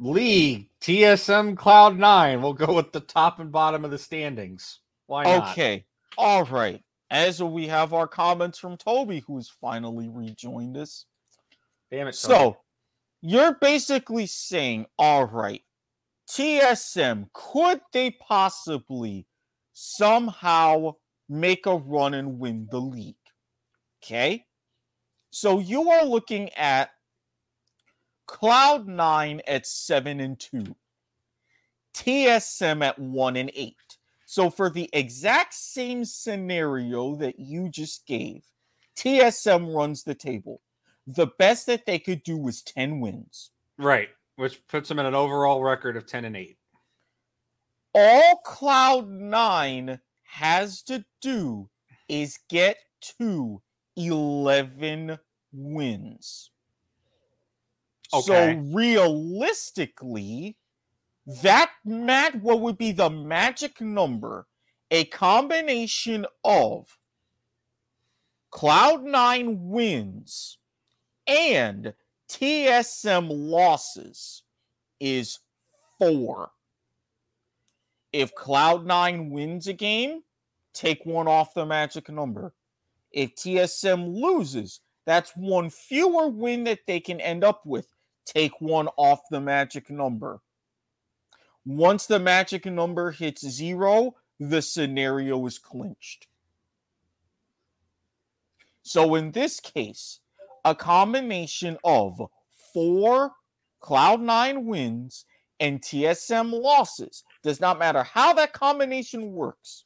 [0.01, 2.43] League TSM Cloud Nine.
[2.43, 4.81] We'll go with the top and bottom of the standings.
[5.07, 5.51] Why not?
[5.51, 5.85] Okay.
[6.19, 11.07] All right as we have our comments from Toby, who's finally rejoined us.
[11.91, 12.15] Damn it.
[12.15, 12.59] So
[13.21, 15.63] you're basically saying, all right,
[16.29, 19.27] TSM, could they possibly
[19.73, 20.95] somehow
[21.29, 23.17] make a run and win the league?
[24.03, 24.45] Okay.
[25.31, 26.91] So you are looking at
[28.31, 30.77] Cloud9 at 7 and 2,
[31.93, 33.75] TSM at 1 and 8.
[34.25, 38.45] So, for the exact same scenario that you just gave,
[38.97, 40.63] TSM runs the table.
[41.09, 43.51] The best that they could do was 10 wins.
[43.77, 46.57] Right, which puts them at an overall record of 10 and 8.
[47.93, 51.69] All Cloud9 has to do
[52.09, 52.77] is get
[53.19, 53.61] to
[53.97, 55.19] 11
[55.53, 56.50] wins.
[58.13, 58.55] Okay.
[58.55, 60.57] So, realistically,
[61.43, 64.47] that mat what would be the magic number
[64.91, 66.99] a combination of
[68.53, 70.59] cloud9 wins
[71.27, 71.95] and
[72.29, 74.43] tsm losses
[74.99, 75.39] is
[75.99, 76.51] four.
[78.13, 80.23] If cloud9 wins a game
[80.73, 82.53] take one off the magic number.
[83.13, 87.89] If tsm loses that's one fewer win that they can end up with
[88.33, 90.41] take one off the magic number
[91.65, 96.27] once the magic number hits zero, the scenario is clinched.
[98.83, 100.21] So in this case,
[100.65, 102.21] a combination of
[102.73, 103.33] four
[103.83, 105.27] Cloud9 wins
[105.59, 109.85] and TSM losses does not matter how that combination works.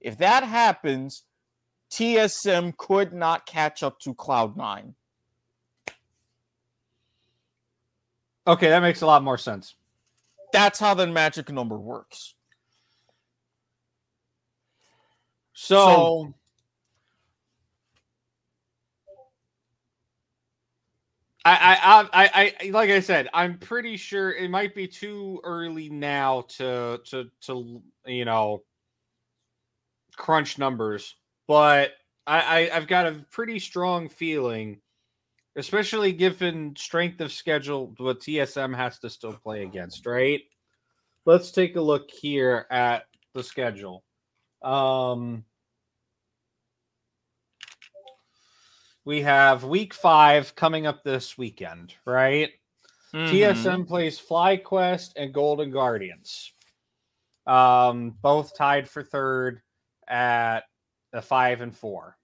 [0.00, 1.24] If that happens,
[1.90, 4.94] TSM could not catch up to Cloud9.
[8.48, 9.74] Okay, that makes a lot more sense.
[10.54, 12.34] That's how the magic number works.
[15.52, 16.34] So, so
[21.44, 25.90] I, I, I, I, like I said, I'm pretty sure it might be too early
[25.90, 28.62] now to, to, to, you know,
[30.16, 31.92] crunch numbers, but
[32.26, 32.40] I,
[32.70, 34.80] I I've got a pretty strong feeling
[35.58, 40.42] especially given strength of schedule what TSM has to still play against, right?
[41.24, 43.04] Let's take a look here at
[43.34, 44.04] the schedule.
[44.62, 45.44] Um,
[49.04, 52.50] we have week five coming up this weekend, right?
[53.12, 53.34] Mm-hmm.
[53.34, 56.52] TSM plays FlyQuest and Golden Guardians.
[57.46, 59.62] Um, both tied for third
[60.06, 60.64] at
[61.12, 62.17] the five and four.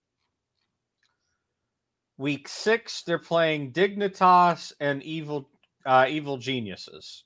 [2.17, 5.49] Week six, they're playing Dignitas and Evil
[5.85, 7.25] uh, Evil Geniuses,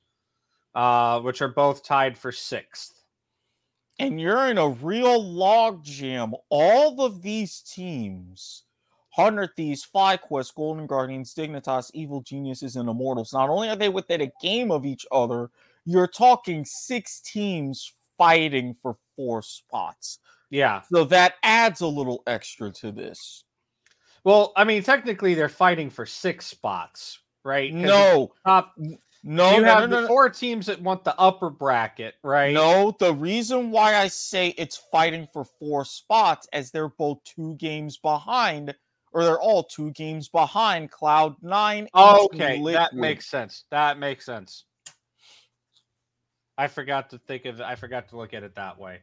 [0.74, 3.04] uh, which are both tied for sixth.
[3.98, 6.32] And you're in a real log jam.
[6.48, 8.64] All of these teams,
[9.10, 13.32] Hundred Thieves, FlyQuest, Golden Guardians, Dignitas, Evil Geniuses, and Immortals.
[13.32, 15.50] Not only are they within a game of each other,
[15.84, 20.20] you're talking six teams fighting for four spots.
[20.50, 20.82] Yeah.
[20.92, 23.44] So that adds a little extra to this.
[24.28, 27.72] Well, I mean, technically they're fighting for six spots, right?
[27.72, 28.74] No, top.
[29.24, 32.52] No, you no, have no, no, the four teams that want the upper bracket, right?
[32.52, 37.54] No, the reason why I say it's fighting for four spots as they're both two
[37.54, 38.74] games behind,
[39.14, 41.88] or they're all two games behind Cloud Nine.
[41.96, 43.64] okay, that makes sense.
[43.70, 44.66] That makes sense.
[46.58, 47.62] I forgot to think of.
[47.62, 48.98] I forgot to look at it that way.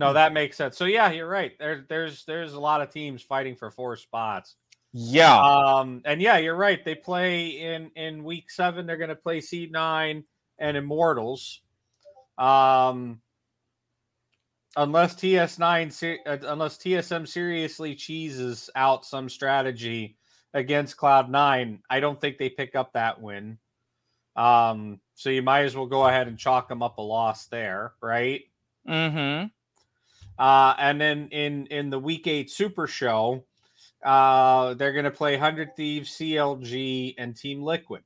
[0.00, 0.78] No, that makes sense.
[0.78, 1.58] So yeah, you're right.
[1.58, 4.56] There, there's there's a lot of teams fighting for four spots.
[4.92, 5.40] Yeah.
[5.40, 6.84] Um, and yeah, you're right.
[6.84, 8.86] They play in in week seven.
[8.86, 10.24] They're going to play C9
[10.58, 11.60] and Immortals.
[12.38, 13.20] Um,
[14.76, 20.16] unless TS9 uh, unless TSM seriously cheeses out some strategy
[20.54, 23.58] against Cloud9, I don't think they pick up that win.
[24.36, 27.92] Um, so you might as well go ahead and chalk them up a loss there,
[28.00, 28.42] right?
[28.88, 29.46] Mm-hmm.
[30.38, 33.44] Uh, and then in in the week eight super show,
[34.04, 38.02] uh, they're gonna play Hundred Thieves, CLG, and Team Liquid.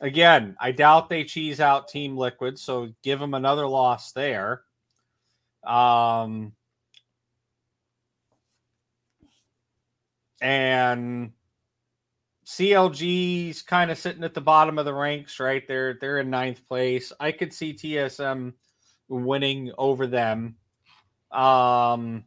[0.00, 4.62] Again, I doubt they cheese out Team Liquid, so give them another loss there.
[5.66, 6.52] Um,
[10.40, 11.32] and
[12.46, 15.66] CLG's kind of sitting at the bottom of the ranks, right?
[15.66, 17.12] They're they're in ninth place.
[17.20, 18.52] I could see TSM
[19.08, 20.56] winning over them.
[21.30, 22.24] Um,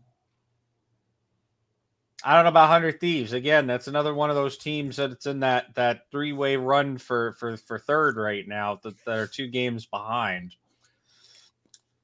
[2.23, 3.34] I don't know about Hundred Thieves.
[3.34, 6.98] Again, that's another one of those teams that it's in that that three way run
[6.98, 8.80] for for for third right now.
[8.84, 10.56] That, that are two games behind.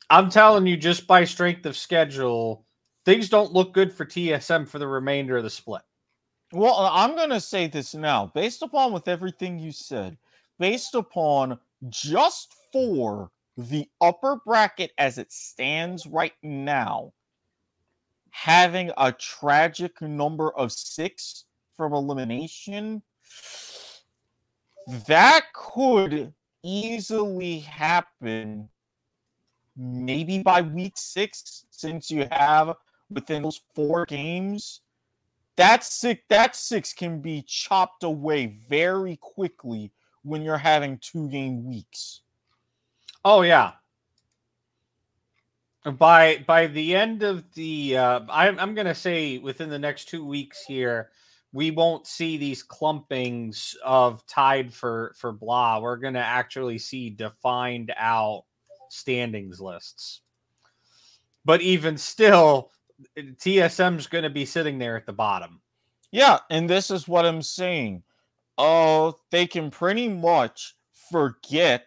[0.09, 2.65] I'm telling you, just by strength of schedule,
[3.05, 5.81] things don't look good for TSM for the remainder of the split.
[6.53, 10.17] Well, uh, I'm going to say this now, based upon with everything you said,
[10.59, 17.11] based upon just for the upper bracket as it stands right now,
[18.43, 21.45] having a tragic number of six
[21.75, 23.01] from elimination,
[25.07, 26.31] that could
[26.63, 28.69] easily happen
[29.75, 32.75] maybe by week six, since you have
[33.09, 34.81] within those four games.
[35.55, 39.91] That six, that six can be chopped away very quickly
[40.21, 42.21] when you're having two game weeks.
[43.25, 43.71] Oh yeah,
[45.91, 50.25] by by the end of the uh, I'm, I'm gonna say within the next two
[50.25, 51.09] weeks here
[51.53, 55.79] we won't see these clumpings of tied for for blah.
[55.79, 58.43] We're gonna actually see defined out
[58.89, 60.21] standings lists.
[61.45, 62.71] But even still
[63.17, 65.61] tsm's gonna be sitting there at the bottom.
[66.11, 68.03] Yeah and this is what i'm saying.
[68.57, 70.75] Oh they can pretty much
[71.09, 71.85] forget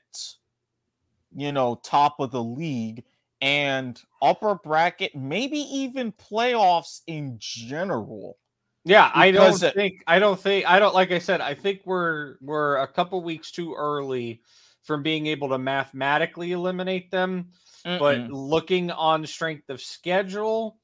[1.34, 3.04] you know top of the league
[3.40, 8.38] and upper bracket, maybe even playoffs in general.
[8.84, 11.82] Yeah, I don't it, think I don't think I don't like I said, I think
[11.84, 14.40] we're we're a couple weeks too early
[14.82, 17.50] from being able to mathematically eliminate them.
[17.84, 17.98] Mm-mm.
[17.98, 20.78] But looking on strength of schedule,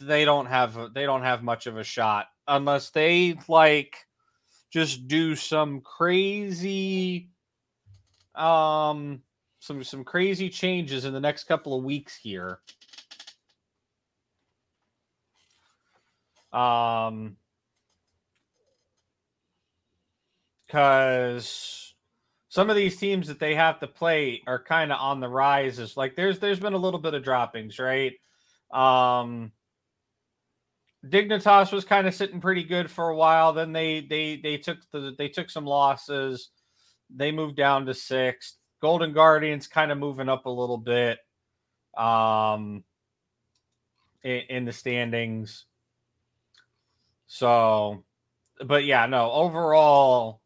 [0.00, 3.96] they don't have they don't have much of a shot unless they like
[4.70, 7.30] just do some crazy
[8.34, 9.22] um
[9.68, 12.58] some some crazy changes in the next couple of weeks here.
[16.52, 17.36] Um,
[20.66, 21.94] because
[22.48, 25.78] some of these teams that they have to play are kind of on the rise.
[25.78, 28.14] Is like there's there's been a little bit of droppings, right?
[28.72, 29.52] Um,
[31.06, 33.52] Dignitas was kind of sitting pretty good for a while.
[33.52, 36.48] Then they they they took the they took some losses.
[37.14, 38.56] They moved down to sixth.
[38.80, 41.18] Golden Guardians kind of moving up a little bit
[41.96, 42.84] um,
[44.22, 45.64] in, in the standings.
[47.26, 48.04] So,
[48.64, 50.40] but yeah, no, overall,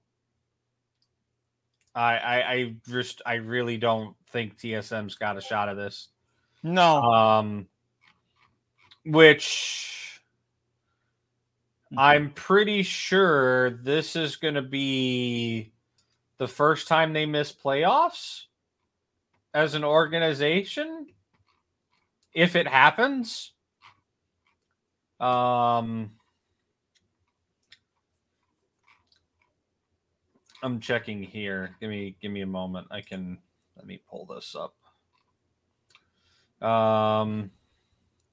[1.95, 6.09] I, I, I just, I really don't think TSM's got a shot of this.
[6.63, 7.03] No.
[7.03, 7.67] Um,
[9.05, 10.21] which
[11.93, 11.99] mm-hmm.
[11.99, 15.72] I'm pretty sure this is going to be
[16.39, 18.45] the first time they miss playoffs
[19.55, 21.07] as an organization
[22.35, 23.53] if it happens
[25.21, 26.11] um
[30.63, 31.77] I'm checking here.
[31.81, 32.87] Give me give me a moment.
[32.91, 33.39] I can
[33.77, 34.75] let me pull this up.
[36.67, 37.51] Um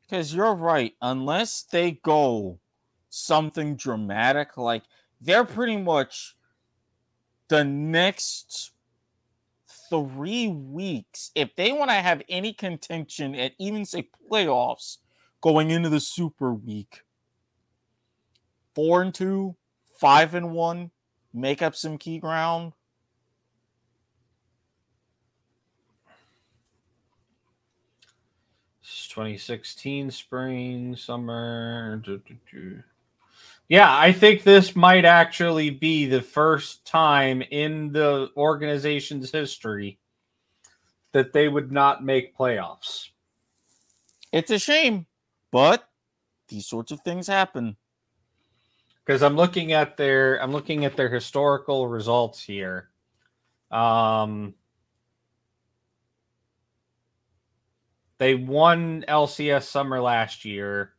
[0.02, 0.96] because you're right.
[1.02, 2.60] Unless they go
[3.10, 4.84] something dramatic, like
[5.22, 6.36] they're pretty much
[7.50, 8.72] the next
[9.90, 14.98] three weeks, if they want to have any contention at even say playoffs
[15.42, 17.02] going into the super week,
[18.76, 19.56] four and two,
[19.98, 20.92] five and one,
[21.34, 22.74] make up some key ground.
[28.82, 32.02] It's 2016 spring, summer.
[33.70, 40.00] Yeah, I think this might actually be the first time in the organization's history
[41.12, 43.10] that they would not make playoffs.
[44.32, 45.06] It's a shame,
[45.52, 45.88] but
[46.48, 47.78] these sorts of things happen.
[49.06, 52.90] Because I'm looking at their I'm looking at their historical results here.
[53.70, 54.56] Um,
[58.18, 60.94] they won LCS summer last year.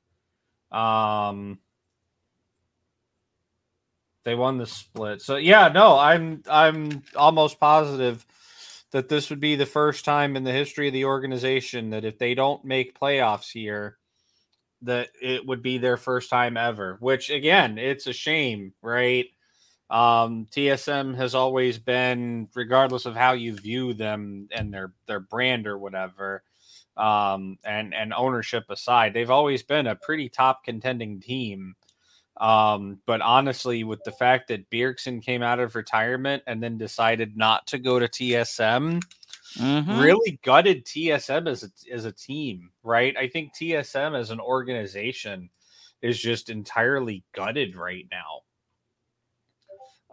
[0.71, 1.59] Um,
[4.25, 5.23] they won the split.
[5.23, 8.25] So yeah, no, I'm I'm almost positive
[8.93, 12.19] that this would be the first time in the history of the organization that if
[12.19, 13.99] they don't make playoffs here,
[14.83, 16.97] that it would be their first time ever.
[17.01, 19.27] Which again, it's a shame, right?
[19.91, 25.67] Um, TSM has always been, regardless of how you view them and their their brand
[25.67, 26.45] or whatever,
[26.97, 31.75] um, and and ownership aside, they've always been a pretty top contending team.
[32.41, 37.37] Um, but honestly, with the fact that Bjergsen came out of retirement and then decided
[37.37, 39.03] not to go to TSM,
[39.59, 40.01] mm-hmm.
[40.01, 43.15] really gutted TSM as a, as a team, right?
[43.15, 45.51] I think TSM as an organization
[46.01, 48.41] is just entirely gutted right now.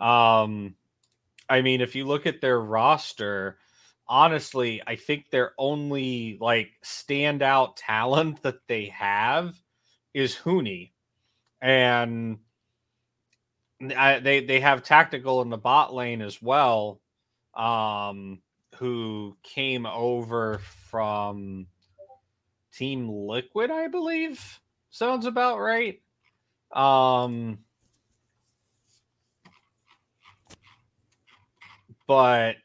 [0.05, 0.75] Um,
[1.49, 3.57] I mean, if you look at their roster,
[4.05, 9.55] honestly, I think their only like standout talent that they have
[10.13, 10.91] is Huni,
[11.61, 12.39] and
[13.95, 16.99] I, they they have Tactical in the bot lane as well,
[17.53, 18.41] um,
[18.75, 20.59] who came over
[20.89, 21.67] from
[22.73, 24.59] Team Liquid, I believe.
[24.89, 26.01] Sounds about right.
[26.71, 27.59] Um,
[32.07, 32.55] but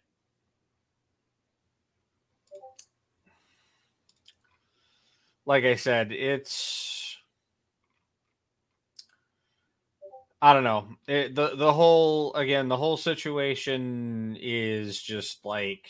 [5.45, 7.12] like I said, it's
[10.45, 10.89] I don't know.
[11.07, 15.89] It, the the whole again, the whole situation is just like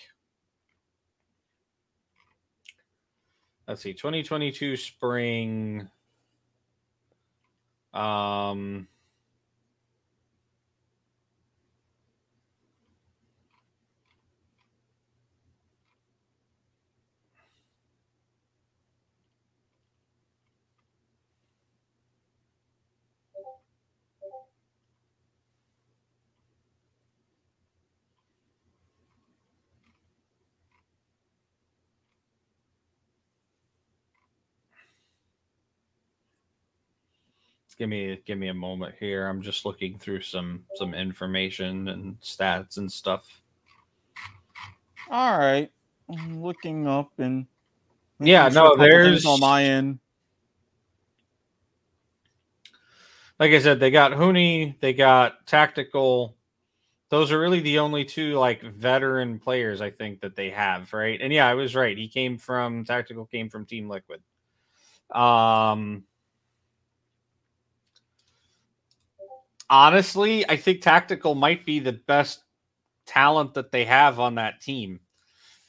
[3.66, 5.88] let's see, 2022 spring
[7.94, 8.88] um
[37.74, 39.27] give me give me a moment here.
[39.27, 43.43] I'm just looking through some some information and stats and stuff.
[45.11, 45.70] All right,
[46.09, 47.47] I'm looking up and
[48.20, 49.99] yeah, no, there's on my end.
[53.39, 56.36] Like I said, they got Huni, they got Tactical.
[57.09, 61.20] Those are really the only two like veteran players I think that they have, right?
[61.20, 61.99] And yeah, I was right.
[61.99, 64.20] He came from Tactical, came from Team Liquid.
[65.11, 66.05] Um,
[69.73, 72.44] honestly, I think Tactical might be the best
[73.07, 75.01] talent that they have on that team.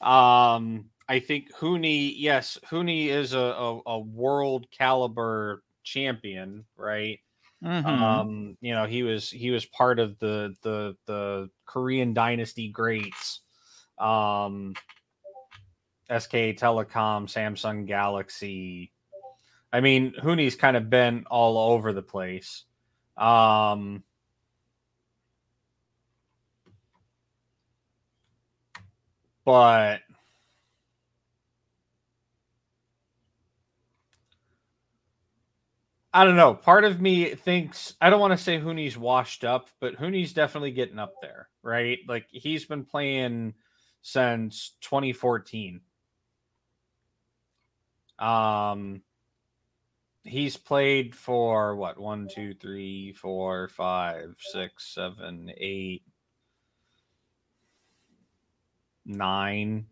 [0.00, 7.18] Um, I think Huni, yes, Huni is a, a, a world caliber champion, right?
[7.64, 7.86] Mm-hmm.
[7.86, 13.40] Um, you know, he was he was part of the the the Korean dynasty greats.
[13.98, 14.74] Um
[16.10, 18.92] SK Telecom, Samsung Galaxy.
[19.72, 22.64] I mean, Huni's kind of been all over the place.
[23.16, 24.02] Um,
[29.44, 30.00] but
[36.12, 36.54] I don't know.
[36.54, 40.70] Part of me thinks I don't want to say Huni's washed up, but Huni's definitely
[40.70, 41.98] getting up there, right?
[42.06, 43.54] Like he's been playing
[44.00, 45.80] since 2014.
[48.20, 49.02] Um
[50.24, 56.02] he's played for what one, two, three, four, five, six, seven, eight,
[59.04, 59.86] nine.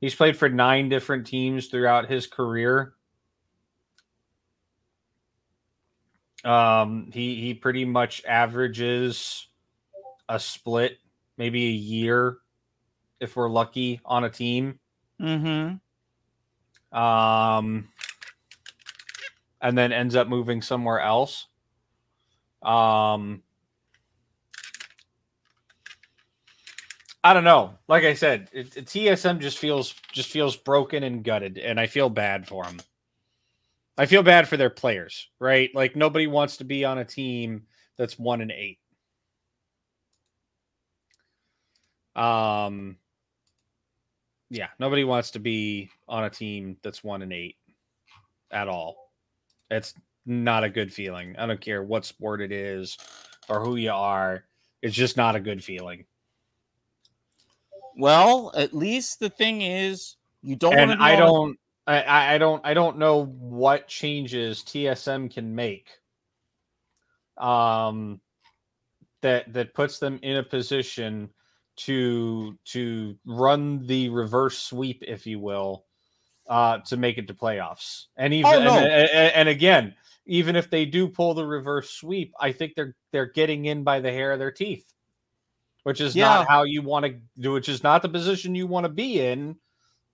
[0.00, 2.92] He's played for nine different teams throughout his career.
[6.44, 9.48] Um, he he pretty much averages
[10.28, 10.98] a split,
[11.38, 12.36] maybe a year,
[13.18, 14.78] if we're lucky, on a team.
[15.20, 15.76] Mm-hmm.
[16.96, 17.88] Um,
[19.64, 21.46] and then ends up moving somewhere else.
[22.62, 23.42] Um,
[27.24, 27.78] I don't know.
[27.88, 31.86] Like I said, it, it, TSM just feels just feels broken and gutted, and I
[31.86, 32.76] feel bad for them.
[33.96, 35.74] I feel bad for their players, right?
[35.74, 37.62] Like nobody wants to be on a team
[37.96, 38.78] that's one and eight.
[42.14, 42.98] Um,
[44.50, 47.56] Yeah, nobody wants to be on a team that's one and eight
[48.50, 49.03] at all.
[49.70, 49.94] It's
[50.26, 51.36] not a good feeling.
[51.38, 52.96] I don't care what sport it is
[53.48, 54.44] or who you are.
[54.82, 56.04] It's just not a good feeling.
[57.96, 60.76] Well, at least the thing is, you don't.
[60.76, 61.58] And I don't.
[61.86, 62.64] I, I don't.
[62.64, 65.88] I don't know what changes TSM can make.
[67.38, 68.20] Um,
[69.22, 71.30] that that puts them in a position
[71.76, 75.84] to to run the reverse sweep, if you will,
[76.48, 78.06] uh, to make it to playoffs.
[78.16, 78.76] And even oh, no.
[78.76, 79.94] and, and, and again,
[80.26, 84.00] even if they do pull the reverse sweep, I think they're they're getting in by
[84.00, 84.92] the hair of their teeth,
[85.82, 86.26] which is yeah.
[86.26, 87.52] not how you want to do.
[87.52, 89.56] Which is not the position you want to be in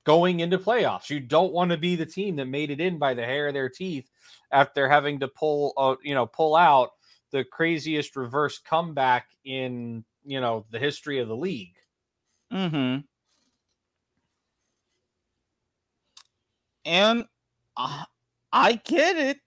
[0.05, 1.11] going into playoffs.
[1.11, 3.55] You don't want to be the team that made it in by the hair of
[3.55, 4.09] their teeth
[4.51, 6.90] after having to pull, uh, you know, pull out
[7.31, 11.74] the craziest reverse comeback in you know the history of the league.
[12.51, 12.98] Hmm.
[16.85, 17.24] And
[17.77, 18.05] uh,
[18.52, 19.39] I get it.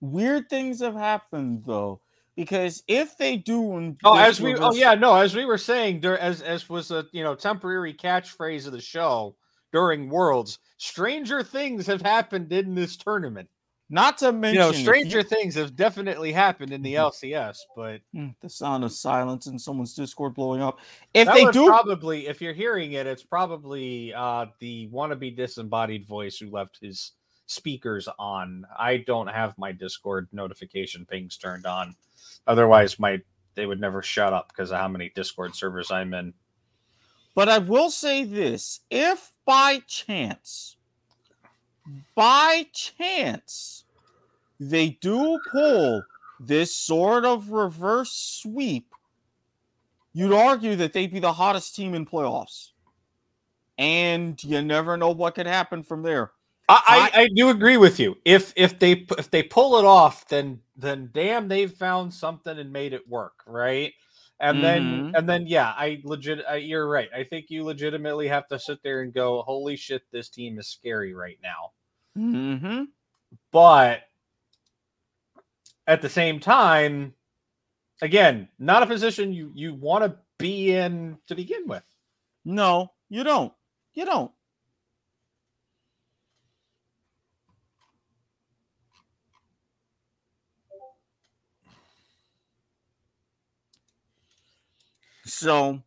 [0.00, 2.00] Weird things have happened though,
[2.36, 6.18] because if they do, oh, as we, oh yeah, no, as we were saying, there,
[6.18, 9.34] as as was a you know temporary catchphrase of the show
[9.72, 13.48] during Worlds, stranger things have happened in this tournament.
[13.88, 15.24] Not to mention, you know, stranger you...
[15.24, 17.26] things have definitely happened in the mm-hmm.
[17.26, 20.80] LCS, but hmm, the sound of silence and someone's Discord blowing up.
[21.14, 26.36] If they do, probably, if you're hearing it, it's probably uh, the wannabe disembodied voice
[26.36, 27.12] who left his
[27.46, 28.66] speakers on.
[28.76, 31.94] I don't have my Discord notification pings turned on.
[32.48, 33.20] Otherwise, my
[33.54, 36.34] they would never shut up because of how many Discord servers I'm in.
[37.36, 40.75] But I will say this: if by chance
[42.14, 43.84] by chance
[44.58, 46.02] they do pull
[46.40, 48.92] this sort of reverse sweep,
[50.12, 52.70] you'd argue that they'd be the hottest team in playoffs.
[53.78, 56.32] And you never know what could happen from there.
[56.68, 58.16] I, I, I, do agree with you.
[58.24, 62.72] If if they if they pull it off, then then damn, they've found something and
[62.72, 63.92] made it work, right?
[64.40, 64.62] And mm-hmm.
[64.64, 66.40] then and then yeah, I legit.
[66.48, 67.08] I, you're right.
[67.14, 70.66] I think you legitimately have to sit there and go, "Holy shit, this team is
[70.66, 71.70] scary right now."
[72.16, 72.84] Mm-hmm.
[73.52, 74.02] But
[75.86, 77.14] at the same time,
[78.00, 81.84] again, not a position you you want to be in to begin with.
[82.44, 83.52] No, you don't.
[83.94, 84.32] You don't.
[95.24, 95.82] So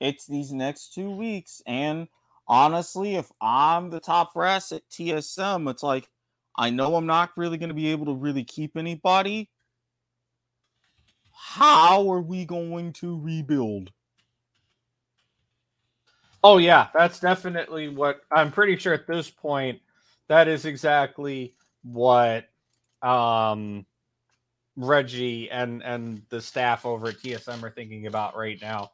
[0.00, 2.08] it's these next two weeks, and
[2.46, 6.08] honestly, if I'm the top brass at TSM, it's like
[6.56, 9.50] I know I'm not really going to be able to really keep anybody.
[11.32, 13.90] How are we going to rebuild?
[16.42, 19.80] Oh yeah, that's definitely what I'm pretty sure at this point
[20.28, 22.48] that is exactly what
[23.02, 23.86] um
[24.76, 28.92] Reggie and and the staff over at TSM are thinking about right now.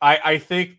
[0.00, 0.78] I I think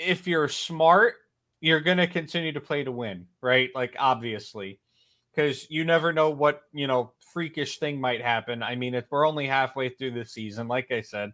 [0.00, 1.14] if you're smart,
[1.60, 3.70] you're going to continue to play to win, right?
[3.74, 4.80] Like obviously,
[5.34, 8.62] because you never know what you know freakish thing might happen.
[8.62, 11.32] I mean, if we're only halfway through the season, like I said,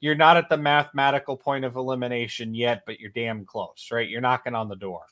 [0.00, 4.08] you're not at the mathematical point of elimination yet, but you're damn close, right?
[4.08, 5.02] You're knocking on the door.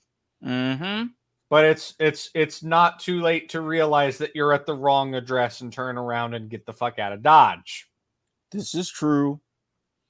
[0.42, 1.04] Hmm.
[1.48, 5.60] But it's it's it's not too late to realize that you're at the wrong address
[5.60, 7.88] and turn around and get the fuck out of Dodge.
[8.50, 9.40] This is true.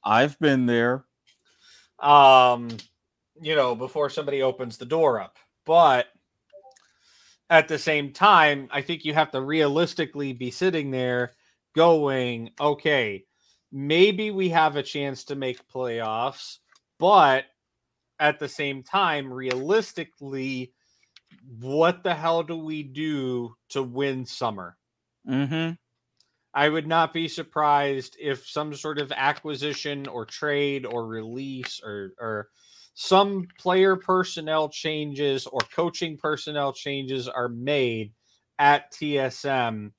[0.04, 1.04] I've been there
[2.00, 2.68] um,
[3.40, 5.36] you know, before somebody opens the door up.
[5.64, 6.06] But
[7.50, 11.32] at the same time, I think you have to realistically be sitting there
[11.74, 13.24] going, okay,
[13.72, 16.58] maybe we have a chance to make playoffs,
[16.98, 17.44] but
[18.20, 20.72] at the same time, realistically,
[21.60, 24.76] what the hell do we do to win summer?
[25.28, 25.72] Mm-hmm.
[26.54, 32.12] I would not be surprised if some sort of acquisition or trade or release or
[32.20, 32.48] or
[32.94, 38.12] some player personnel changes or coaching personnel changes are made
[38.60, 39.90] at TSM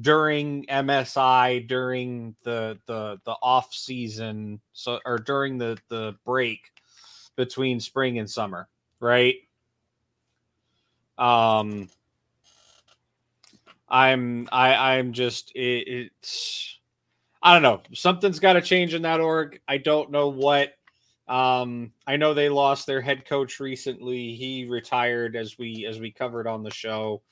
[0.00, 6.60] during MSI during the the the off season so or during the the break
[7.34, 8.68] between spring and summer,
[9.00, 9.36] right?
[11.18, 11.88] Um
[13.88, 16.78] I'm I I'm just it, it's
[17.42, 19.60] I don't know something's got to change in that org.
[19.68, 20.72] I don't know what.
[21.28, 24.34] Um, I know they lost their head coach recently.
[24.34, 27.22] He retired as we as we covered on the show.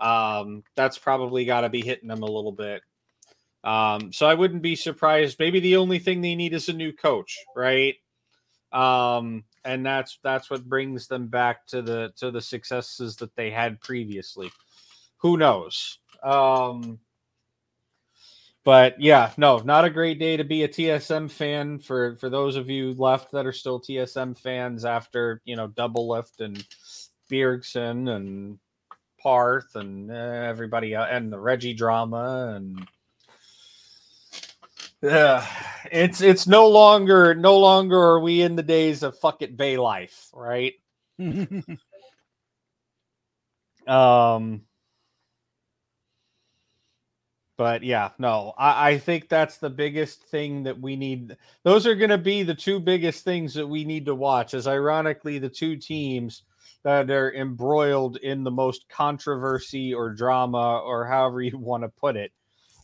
[0.00, 2.82] Um, that's probably got to be hitting them a little bit.
[3.64, 5.38] Um, so I wouldn't be surprised.
[5.40, 7.96] Maybe the only thing they need is a new coach, right?
[8.72, 13.50] Um, and that's that's what brings them back to the to the successes that they
[13.50, 14.50] had previously.
[15.18, 15.98] Who knows?
[16.22, 17.00] Um,
[18.66, 22.56] but yeah, no, not a great day to be a TSM fan for for those
[22.56, 26.66] of you left that are still TSM fans after you know Doublelift and
[27.30, 28.58] Bjergsen and
[29.20, 32.88] Parth and uh, everybody uh, and the Reggie drama and
[35.02, 35.46] yeah,
[35.92, 39.76] it's it's no longer no longer are we in the days of fuck it Bay
[39.76, 40.74] life, right?
[43.86, 44.62] um
[47.56, 51.36] but yeah, no, I, I think that's the biggest thing that we need.
[51.62, 54.54] Those are going to be the two biggest things that we need to watch.
[54.54, 56.42] As ironically, the two teams
[56.82, 62.16] that are embroiled in the most controversy or drama, or however you want to put
[62.16, 62.32] it,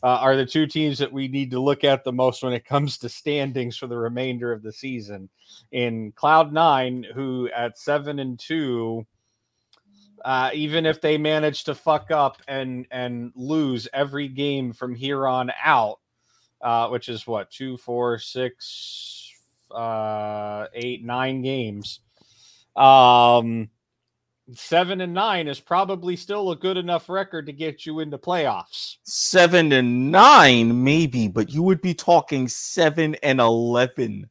[0.02, 2.64] uh, are the two teams that we need to look at the most when it
[2.64, 5.28] comes to standings for the remainder of the season.
[5.70, 9.06] In Cloud Nine, who at seven and two,
[10.24, 15.26] uh, even if they manage to fuck up and and lose every game from here
[15.26, 15.98] on out,
[16.60, 19.30] uh, which is what two, four, six,
[19.70, 22.00] uh, eight, nine games.
[22.76, 23.68] Um,
[24.54, 28.96] seven and nine is probably still a good enough record to get you into playoffs.
[29.02, 34.28] Seven and nine, maybe, but you would be talking seven and eleven.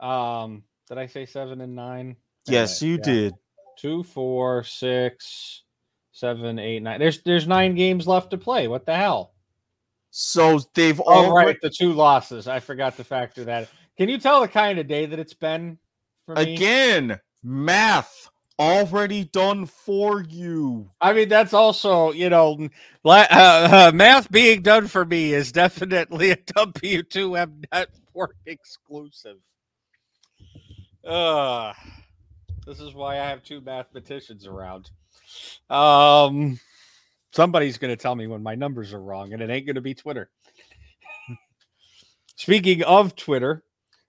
[0.00, 2.16] Um, did I say seven and nine?
[2.46, 3.02] Yes, you yeah.
[3.02, 3.34] did.
[3.82, 5.64] Two, four, six,
[6.12, 7.00] seven, eight, nine.
[7.00, 8.68] There's there's nine games left to play.
[8.68, 9.32] What the hell?
[10.10, 11.60] So they've all oh, right.
[11.60, 12.46] The two losses.
[12.46, 13.68] I forgot to factor that.
[13.98, 15.78] Can you tell the kind of day that it's been
[16.26, 16.54] for me?
[16.54, 20.88] Again, math already done for you.
[21.00, 22.68] I mean, that's also, you know,
[23.04, 29.38] uh, uh, math being done for me is definitely a W2M network exclusive.
[31.04, 31.72] Uh,
[32.66, 34.90] this is why I have two mathematicians around.
[35.70, 36.58] Um,
[37.32, 39.80] somebody's going to tell me when my numbers are wrong, and it ain't going to
[39.80, 40.30] be Twitter.
[42.36, 43.64] Speaking of Twitter,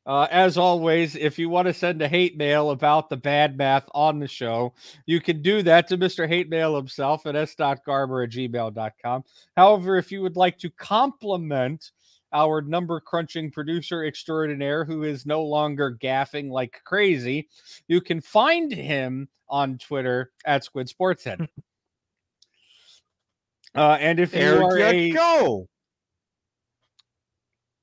[0.06, 3.88] uh, as always, if you want to send a hate mail about the bad math
[3.94, 4.74] on the show,
[5.06, 6.28] you can do that to Mr.
[6.28, 9.24] Hate Mail himself at s.garber at gmail.com.
[9.56, 11.92] However, if you would like to compliment
[12.34, 17.47] our number crunching producer extraordinaire who is no longer gaffing like crazy,
[17.88, 21.47] you can find him on Twitter at Squid Sportshead.
[23.76, 25.68] Uh, and if there you are you a go.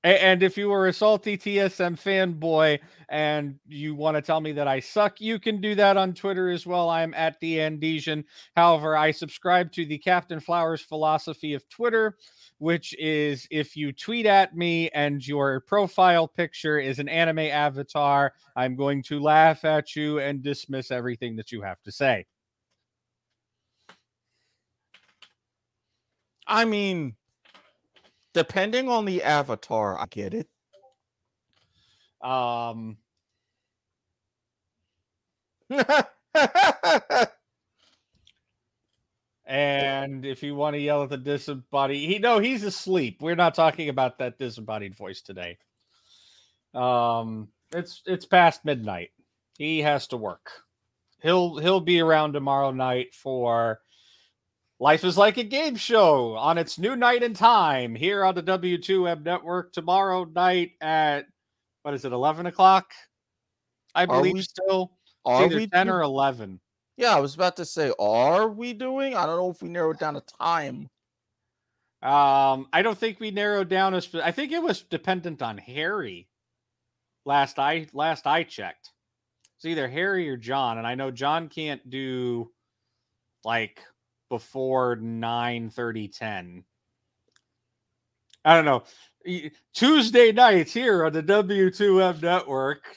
[0.02, 2.78] And if you are a salty TSM fanboy
[3.10, 6.48] and you want to tell me that I suck, you can do that on Twitter
[6.48, 6.88] as well.
[6.88, 8.24] I'm at the Andesian.
[8.56, 12.16] However, I subscribe to the Captain Flowers philosophy of Twitter,
[12.56, 18.32] which is if you tweet at me and your profile picture is an anime avatar,
[18.56, 22.24] I'm going to laugh at you and dismiss everything that you have to say.
[26.46, 27.16] I mean,
[28.34, 30.48] Depending on the avatar, I get it.
[32.22, 32.98] Um.
[39.46, 43.18] and if you want to yell at the disembodied, he no, he's asleep.
[43.20, 45.58] We're not talking about that disembodied voice today.
[46.74, 49.10] Um, it's it's past midnight.
[49.58, 50.50] He has to work.
[51.22, 53.80] He'll he'll be around tomorrow night for
[54.80, 58.42] Life is like a game show on its new night and time here on the
[58.42, 61.26] W2M network tomorrow night at
[61.82, 62.90] what is it, 11 o'clock?
[63.94, 64.92] I believe we, still.
[65.26, 66.60] Are we 10 do- or 11.
[66.96, 69.14] Yeah, I was about to say, are we doing?
[69.14, 70.88] I don't know if we narrowed down a time.
[72.02, 74.00] Um, I don't think we narrowed down a.
[74.00, 76.28] Spe- I think it was dependent on Harry.
[77.26, 78.90] Last I last I checked,
[79.56, 82.50] it's either Harry or John, and I know John can't do
[83.44, 83.82] like
[84.30, 86.64] before 9 30 10
[88.46, 88.82] i don't know.
[89.74, 92.96] Tuesday nights here on the w2m network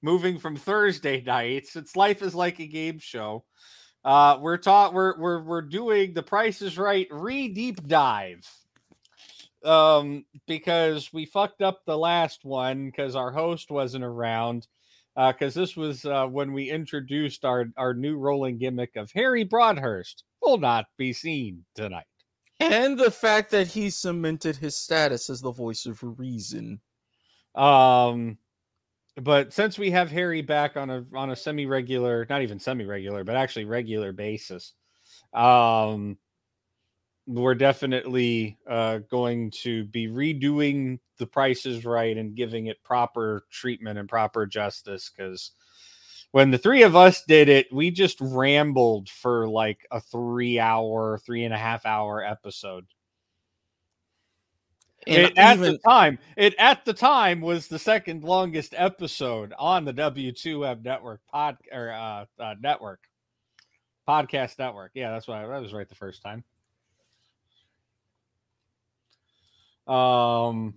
[0.00, 3.44] moving from thursday nights it's life is like a game show.
[4.02, 8.48] Uh we're taught we're we're, we're doing the price is right re deep dive.
[9.62, 14.66] Um because we fucked up the last one because our host wasn't around
[15.16, 19.44] because uh, this was uh, when we introduced our our new rolling gimmick of Harry
[19.44, 22.06] Broadhurst will not be seen tonight.
[22.58, 26.80] And the fact that he cemented his status as the voice of reason.
[27.54, 28.38] Um,
[29.20, 32.84] but since we have Harry back on a on a semi regular, not even semi
[32.84, 34.72] regular, but actually regular basis,
[35.32, 36.18] um,
[37.26, 43.98] we're definitely uh, going to be redoing the prices right and giving it proper treatment
[43.98, 45.52] and proper justice because
[46.36, 51.16] when the three of us did it, we just rambled for like a three hour,
[51.24, 52.84] three and a half hour episode.
[55.06, 59.94] It, at the time, it at the time was the second longest episode on the
[59.94, 63.00] W2M network pod or uh, uh, network
[64.06, 64.90] podcast network.
[64.92, 66.44] Yeah, that's why I was right the first time.
[69.86, 70.74] Um,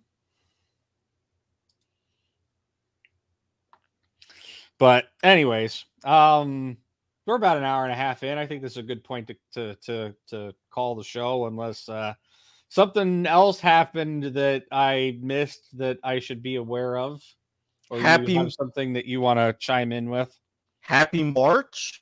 [4.80, 6.78] but anyways, um,
[7.26, 8.38] we're about an hour and a half in.
[8.38, 11.88] I think this is a good point to to to, to call the show, unless
[11.88, 12.14] uh,
[12.70, 17.22] something else happened that I missed that I should be aware of,
[17.90, 20.36] or happy something that you want to chime in with.
[20.80, 22.02] Happy March.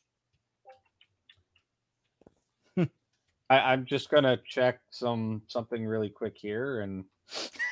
[3.50, 7.06] I, am just gonna check some something really quick here and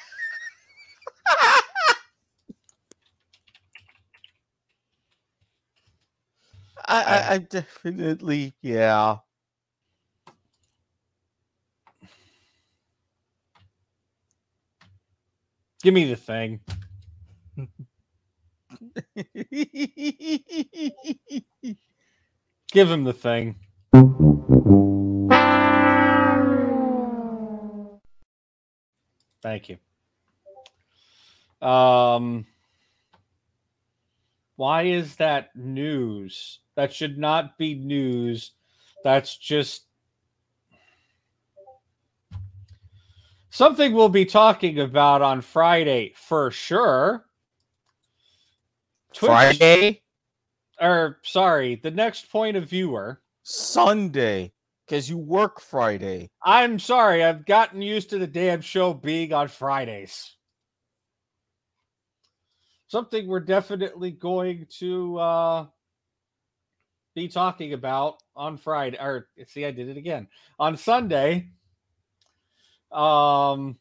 [6.95, 9.17] I, I, I definitely yeah.
[15.83, 16.61] Give me the thing.
[22.71, 23.55] Give him the thing.
[29.41, 29.77] Thank you.
[31.67, 32.45] Um,
[34.55, 36.59] why is that news?
[36.75, 38.51] That should not be news.
[39.03, 39.83] That's just
[43.49, 47.25] something we'll be talking about on Friday for sure.
[49.13, 50.01] Twitch, Friday?
[50.81, 53.21] Or sorry, the next point of viewer.
[53.43, 54.51] Sunday
[54.85, 56.29] because you work Friday.
[56.43, 57.23] I'm sorry.
[57.23, 60.35] I've gotten used to the damn show being on Fridays.
[62.87, 65.65] Something we're definitely going to uh,
[67.15, 68.97] be talking about on Friday.
[68.99, 70.27] Or see, I did it again
[70.59, 71.49] on Sunday.
[72.91, 73.77] Um,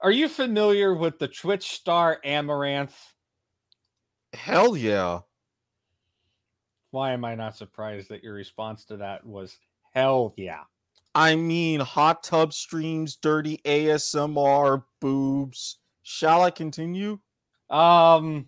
[0.00, 2.94] are you familiar with the Twitch star Amouranth?
[4.32, 5.20] Hell yeah.
[6.90, 9.58] Why am I not surprised that your response to that was
[9.92, 10.62] hell yeah?
[11.14, 15.78] I mean, hot tub streams, dirty ASMR, boobs.
[16.02, 17.18] Shall I continue?
[17.68, 18.46] Um,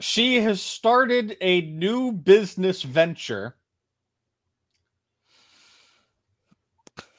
[0.00, 3.56] she has started a new business venture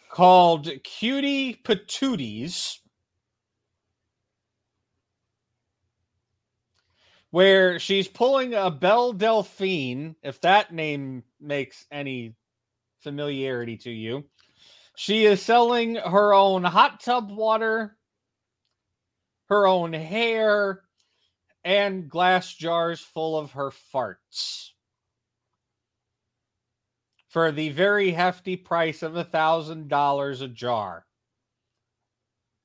[0.10, 2.80] called Cutie Patooties.
[7.32, 12.36] where she's pulling a Belle Delphine, if that name makes any
[13.02, 14.26] familiarity to you.
[14.96, 17.98] She is selling her own hot tub water,
[19.48, 20.82] her own hair,
[21.64, 24.70] and glass jars full of her farts
[27.28, 31.06] for the very hefty price of a thousand dollars a jar.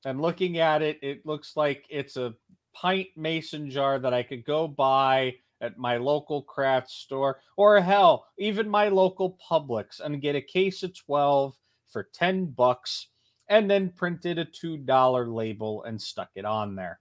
[0.05, 2.33] And looking at it, it looks like it's a
[2.73, 8.27] pint mason jar that I could go buy at my local craft store or hell,
[8.37, 11.55] even my local Publix and get a case of 12
[11.87, 13.07] for 10 bucks
[13.47, 16.99] and then printed a $2 label and stuck it on there.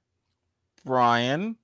[0.85, 1.57] Brian,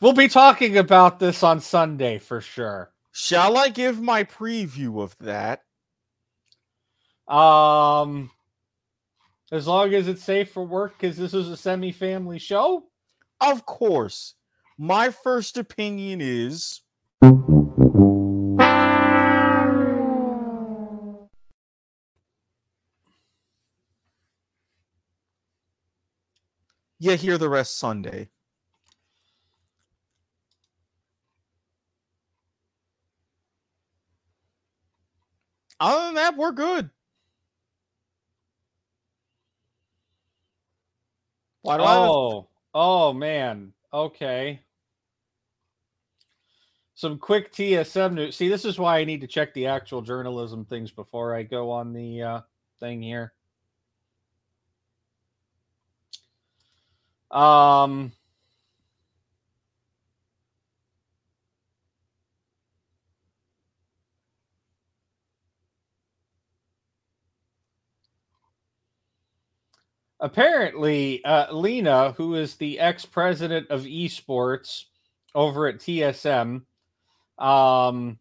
[0.00, 2.92] we'll be talking about this on Sunday for sure.
[3.12, 5.62] Shall I give my preview of that?
[7.28, 8.30] Um
[9.52, 12.84] as long as it's safe for work, because this is a semi family show?
[13.40, 14.34] Of course.
[14.78, 16.80] My first opinion is.
[26.98, 28.28] You hear the rest Sunday.
[35.82, 36.88] Other than that, we're good.
[41.62, 43.72] Why do oh, I oh man.
[43.92, 44.60] Okay.
[46.94, 48.36] Some quick TSM news.
[48.36, 51.72] See, this is why I need to check the actual journalism things before I go
[51.72, 52.40] on the uh,
[52.78, 53.32] thing here.
[57.32, 58.12] Um,
[70.22, 74.84] apparently, uh, Leena, who is the ex president of esports,
[75.34, 76.62] over at TSM,
[77.38, 78.18] um,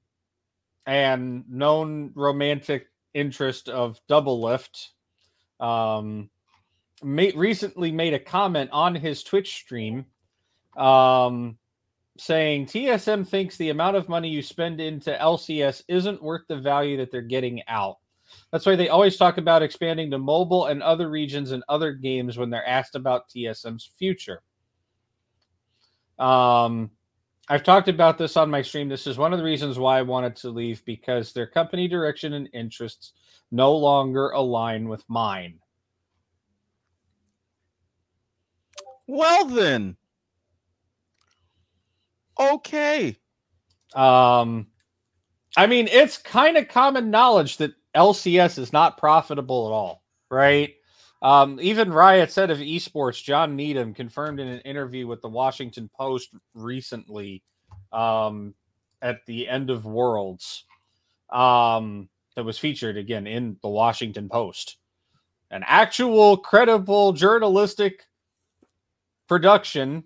[0.85, 4.89] and known romantic interest of Doublelift,
[5.59, 6.29] um,
[7.03, 10.05] made, recently made a comment on his Twitch stream,
[10.77, 11.57] um,
[12.17, 16.97] saying TSM thinks the amount of money you spend into LCS isn't worth the value
[16.97, 17.97] that they're getting out.
[18.51, 22.37] That's why they always talk about expanding to mobile and other regions and other games
[22.37, 24.41] when they're asked about TSM's future.
[26.19, 26.91] Um,
[27.47, 28.89] I've talked about this on my stream.
[28.89, 32.33] This is one of the reasons why I wanted to leave because their company direction
[32.33, 33.13] and interests
[33.51, 35.59] no longer align with mine.
[39.07, 39.97] Well, then.
[42.39, 43.17] Okay.
[43.93, 44.67] Um,
[45.57, 50.75] I mean, it's kind of common knowledge that LCS is not profitable at all, right?
[51.21, 55.89] Um, even Riot said of esports, John Needham confirmed in an interview with the Washington
[55.95, 57.43] Post recently
[57.91, 58.55] um,
[59.01, 60.65] at the end of Worlds
[61.29, 64.77] um, that was featured again in the Washington Post.
[65.51, 68.07] An actual credible journalistic
[69.27, 70.03] production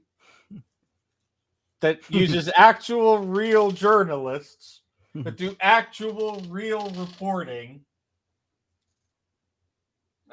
[1.80, 4.82] that uses actual real journalists
[5.24, 7.82] that do actual real reporting.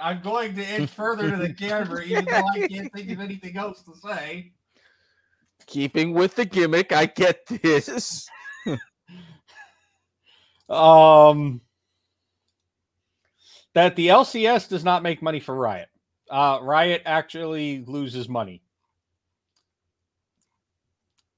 [0.00, 3.56] I'm going to inch further to the camera, even though I can't think of anything
[3.56, 4.52] else to say.
[5.66, 8.28] Keeping with the gimmick, I get this.
[10.68, 11.60] um,
[13.74, 15.88] that the LCS does not make money for Riot.
[16.28, 18.62] Uh, Riot actually loses money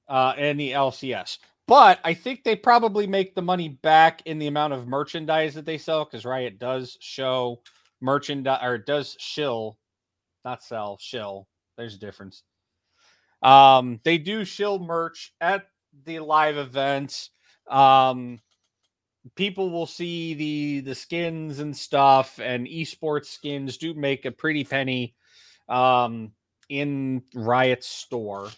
[0.07, 1.37] uh, in the LCS.
[1.67, 5.65] But I think they probably make the money back in the amount of merchandise that
[5.65, 7.61] they sell because Riot does show
[8.01, 9.77] merchandise or does shill,
[10.43, 11.47] not sell, shill.
[11.75, 12.43] There's a difference.
[13.41, 15.67] Um, they do shill merch at
[16.05, 17.31] the live events.
[17.69, 18.39] Um,
[19.35, 24.63] people will see the the skins and stuff, and esports skins do make a pretty
[24.63, 25.15] penny
[25.67, 26.31] um,
[26.69, 28.49] in Riot's store.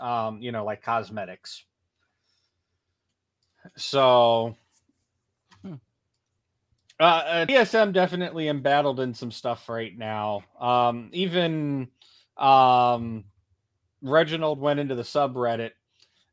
[0.00, 1.64] Um, you know, like cosmetics.
[3.76, 4.56] So,
[7.00, 10.42] uh, uh, TSM definitely embattled in some stuff right now.
[10.60, 11.88] Um, even
[12.36, 13.24] um,
[14.02, 15.72] Reginald went into the subreddit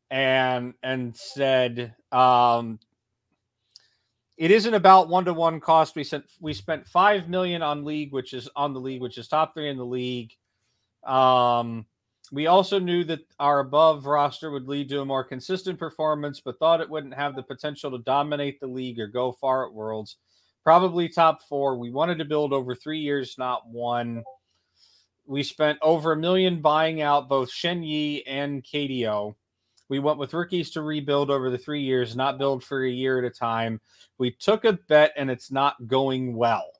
[0.10, 2.80] and and said um,
[4.38, 5.96] it isn't about one to one cost.
[5.96, 9.28] We sent we spent five million on league, which is on the league, which is
[9.28, 10.34] top three in the league.
[11.04, 11.86] Um,
[12.32, 16.60] we also knew that our above roster would lead to a more consistent performance, but
[16.60, 20.18] thought it wouldn't have the potential to dominate the league or go far at Worlds.
[20.64, 21.78] Probably top four.
[21.78, 24.24] We wanted to build over three years, not one.
[25.28, 29.36] We spent over a million buying out both Shen Yi and KDO.
[29.90, 33.20] We went with rookies to rebuild over the three years, not build for a year
[33.20, 33.80] at a time.
[34.18, 36.72] We took a bet and it's not going well.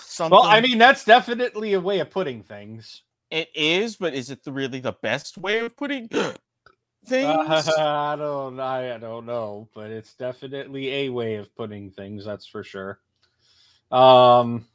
[0.00, 0.36] Something...
[0.36, 3.02] Well, I mean, that's definitely a way of putting things.
[3.30, 6.08] It is, but is it the, really the best way of putting
[7.06, 7.38] things?
[7.48, 12.24] Uh, I don't, I, I don't know, but it's definitely a way of putting things.
[12.24, 12.98] That's for sure.
[13.90, 14.66] Um.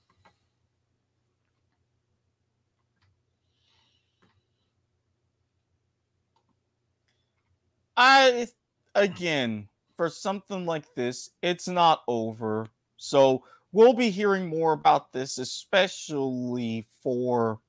[7.95, 8.47] I
[8.95, 12.67] again for something like this, it's not over.
[12.97, 13.43] So
[13.73, 17.59] we'll be hearing more about this, especially for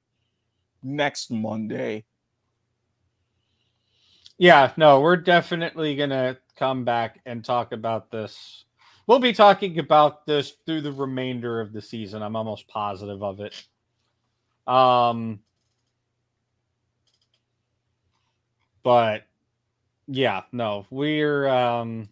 [0.83, 2.05] next Monday.
[4.39, 8.65] Yeah, no, we're definitely gonna come back and talk about this.
[9.07, 12.23] We'll be talking about this through the remainder of the season.
[12.23, 13.65] I'm almost positive of it.
[14.67, 15.41] Um,
[18.83, 19.25] but
[20.07, 22.09] yeah, no, we're um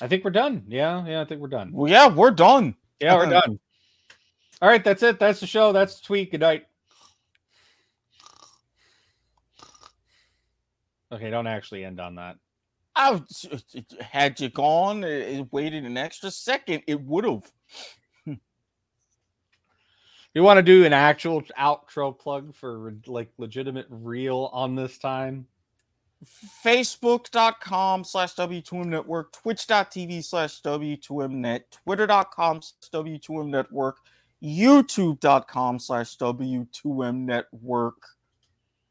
[0.00, 0.64] I think we're done.
[0.68, 1.70] Yeah, yeah, I think we're done.
[1.72, 2.74] Well, yeah, we're done.
[3.00, 3.40] Yeah, we're uh-huh.
[3.40, 3.60] done.
[4.60, 5.18] All right, that's it.
[5.18, 5.72] That's the show.
[5.72, 6.30] That's the tweet.
[6.30, 6.66] Good night.
[11.12, 12.36] Okay, don't actually end on that.
[12.96, 13.20] I
[14.00, 17.52] had you gone, it waited an extra second, it would have.
[20.34, 25.46] you want to do an actual outro plug for like legitimate real on this time?
[26.64, 33.98] facebook.com slash W2M Network, twitch.tv slash W2M Net, twitter.com slash W2M Network,
[34.42, 37.96] youtube.com slash W2M Network.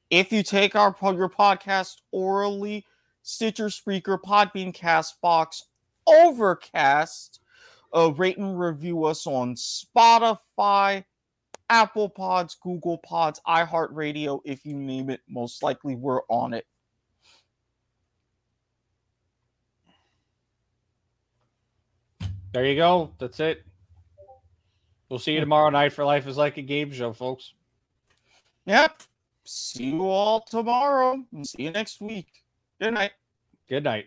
[0.09, 2.85] If you take our your podcast orally,
[3.23, 5.63] Stitcher, Spreaker, Podbean, Castbox,
[6.07, 7.39] Overcast,
[7.95, 11.03] uh, rate and review us on Spotify,
[11.69, 15.21] Apple Pods, Google Pods, iHeartRadio, if you name it.
[15.27, 16.65] Most likely we're on it.
[22.55, 23.11] There you go.
[23.19, 23.65] That's it.
[25.09, 27.51] We'll see you tomorrow night for Life is Like a Game Show, folks.
[28.65, 29.03] Yep.
[29.43, 31.21] See you all tomorrow.
[31.43, 32.27] See you next week.
[32.81, 33.11] Good night.
[33.67, 34.05] Good night.